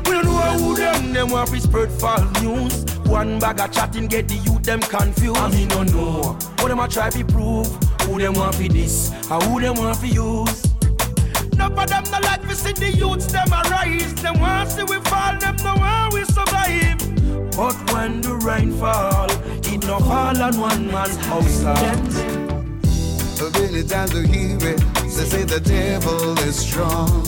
We 0.06 0.12
don't 0.12 0.24
know 0.24 0.58
who 0.58 0.76
them 0.76 1.12
them 1.12 1.30
want 1.30 1.50
to 1.50 1.60
spread 1.60 1.92
false 1.92 2.42
news. 2.42 2.84
One 3.06 3.38
bag 3.38 3.60
of 3.60 3.72
chatting 3.72 4.06
get 4.06 4.26
the 4.28 4.36
youth 4.36 4.62
them 4.62 4.80
confused. 4.80 5.36
I 5.36 5.48
mean 5.50 5.68
no 5.68 5.82
know. 5.84 6.38
What 6.58 6.68
them 6.68 6.80
a 6.80 6.88
try 6.88 7.10
to 7.10 7.24
prove? 7.24 7.68
Who 8.02 8.18
them 8.18 8.34
want 8.34 8.54
for 8.56 8.68
this? 8.68 9.12
Or 9.30 9.40
who 9.42 9.60
them 9.60 9.76
want 9.76 9.98
for 9.98 10.06
use? 10.06 10.74
None 11.56 11.78
of 11.78 11.88
them 11.88 12.04
no 12.10 12.18
like 12.20 12.42
to 12.48 12.54
see 12.56 12.72
the 12.72 12.90
youths 12.90 13.26
them 13.26 13.52
arise. 13.52 14.14
Them 14.14 14.40
want 14.40 14.70
see 14.70 14.82
we 14.82 14.98
fall, 15.02 15.38
them 15.38 15.56
no 15.62 15.74
want 15.76 16.14
we 16.14 16.24
survive. 16.24 17.13
But 17.56 17.76
when 17.92 18.20
the 18.20 18.34
rain 18.44 18.72
fall, 18.72 19.30
it 19.30 19.86
no 19.86 20.00
fall 20.00 20.42
on 20.42 20.58
one 20.58 20.90
man's 20.90 21.16
house. 21.26 21.60
So 23.38 23.48
many 23.50 23.84
times 23.84 24.12
we 24.12 24.26
hear 24.26 24.56
it, 24.56 24.80
they 25.02 25.24
say 25.24 25.44
the 25.44 25.60
devil 25.60 26.36
is 26.40 26.56
strong. 26.56 27.24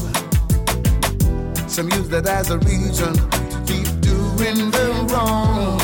Some 1.69 1.89
use 1.91 2.09
that 2.09 2.27
as 2.27 2.51
a 2.51 2.59
reason 2.59 3.15
to 3.15 3.63
keep 3.67 3.87
doing 4.01 4.71
the 4.73 5.07
wrong. 5.11 5.79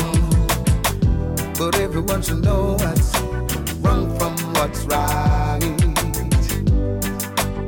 But 1.57 1.79
everyone 1.79 2.21
should 2.21 2.43
know 2.43 2.75
what's 2.79 3.17
wrong 3.79 4.17
from 4.19 4.35
what's 4.55 4.83
right 4.85 5.63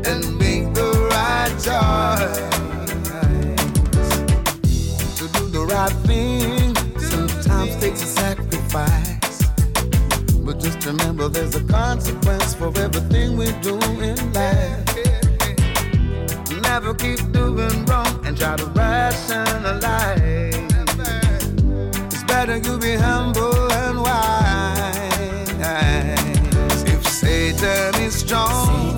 and 0.10 0.38
make 0.38 0.74
the 0.74 0.92
right 1.12 1.54
choice. 1.66 2.40
To 5.20 5.28
do 5.40 5.48
the 5.50 5.66
right 5.70 5.94
thing 6.08 6.65
sometimes 7.76 8.00
takes 8.00 8.04
a 8.04 8.08
sacrifice. 8.08 9.44
But 10.44 10.60
just 10.60 10.86
remember 10.86 11.30
there's 11.30 11.56
a 11.56 11.64
consequence 11.64 12.54
for 12.54 12.68
everything 12.78 13.38
we 13.38 13.52
do 13.62 13.80
in 14.02 14.34
life. 14.34 14.86
Never 16.62 16.94
keep 16.94 17.20
doing 17.32 17.86
wrong 17.86 18.26
and 18.26 18.38
try 18.38 18.56
to 18.58 18.66
rationalize. 18.66 20.56
It's 22.14 22.24
better 22.24 22.58
you 22.58 22.78
be 22.78 22.96
humble 22.96 23.72
and 23.72 24.02
wise. 24.02 25.24
If 26.84 27.08
Satan 27.08 27.96
is 28.02 28.16
strong, 28.16 28.98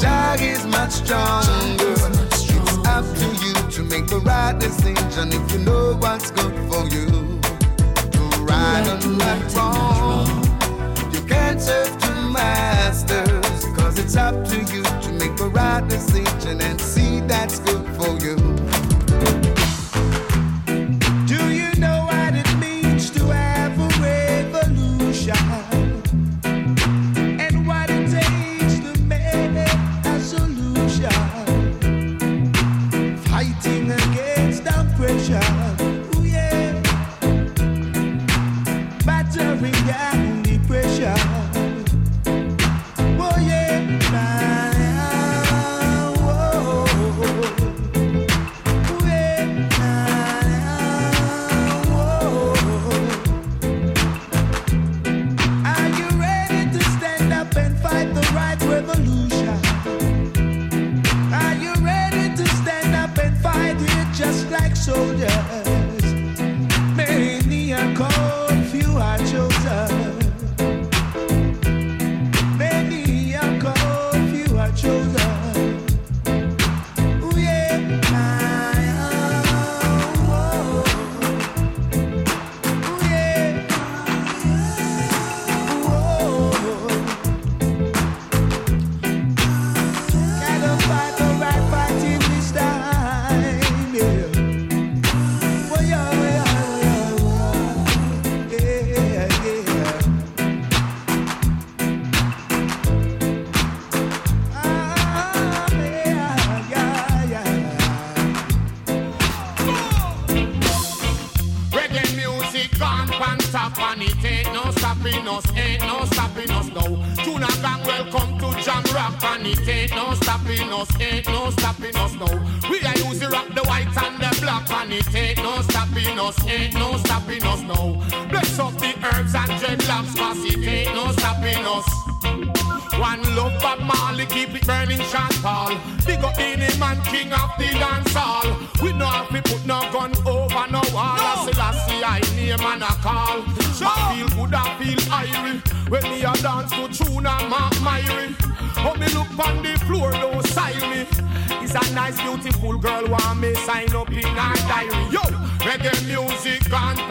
Jah 0.00 0.36
is 0.40 0.64
much 0.66 0.92
stronger. 0.92 1.94
It's 2.32 2.50
up 2.86 3.04
to 3.04 3.26
you 3.44 3.54
to 3.70 3.82
make 3.84 4.06
the 4.06 4.20
right 4.24 4.58
decision 4.58 5.32
if 5.32 5.52
you 5.52 5.58
know 5.60 5.94
what's 5.96 6.30
good 6.30 6.54
for 6.70 6.86
you. 6.88 7.41
Right 8.62 8.86
wrong. 9.56 10.24
You 11.12 11.20
can't 11.22 11.60
serve 11.60 11.98
two 12.00 12.30
it's 13.98 14.14
up 14.14 14.44
to 14.50 14.58
you 14.72 14.84
to 14.84 15.12
make 15.18 15.36
the 15.36 15.50
right 15.52 15.84
decision 15.88 16.60
and 16.60 16.80
see 16.80 17.18
that's 17.22 17.58
good 17.58 17.84
for 17.96 18.16
you. 18.24 18.51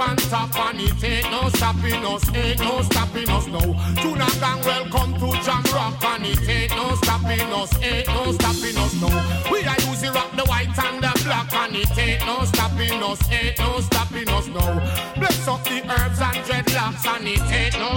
on 0.01 0.15
top 0.17 0.55
and 0.55 0.81
it 0.81 1.03
ain't 1.03 1.31
no 1.31 1.49
stopping 1.49 2.05
us, 2.05 2.35
ain't 2.35 2.59
no 2.59 2.81
stopping 2.81 3.29
us 3.29 3.47
now. 3.47 3.69
Tuna 4.01 4.27
gang, 4.41 4.61
welcome 4.65 5.13
to 5.21 5.29
Jam 5.45 5.63
Rock 5.73 6.03
and 6.03 6.25
it 6.25 6.49
ain't 6.49 6.71
no 6.71 6.95
stopping 6.95 7.53
us, 7.53 7.71
ain't 7.81 8.07
no 8.07 8.31
stopping 8.31 8.77
us 8.77 8.93
now. 9.01 9.51
We 9.51 9.63
are 9.63 9.81
using 9.89 10.13
rock 10.13 10.31
the 10.35 10.43
white 10.45 10.77
and 10.77 11.03
the 11.03 11.11
black 11.25 11.53
and 11.53 11.75
it 11.75 11.97
ain't 11.97 12.25
no 12.25 12.43
stopping 12.45 13.03
us, 13.03 13.21
ain't 13.31 13.59
no 13.59 13.79
stopping 13.79 14.29
us 14.29 14.47
now. 14.47 14.73
Bless 15.17 15.47
up 15.47 15.63
the 15.65 15.77
herbs 15.93 16.19
and 16.19 16.39
dreadlocks 16.47 17.05
and 17.05 17.27
it 17.27 17.51
ain't 17.51 17.77
no 17.77 17.90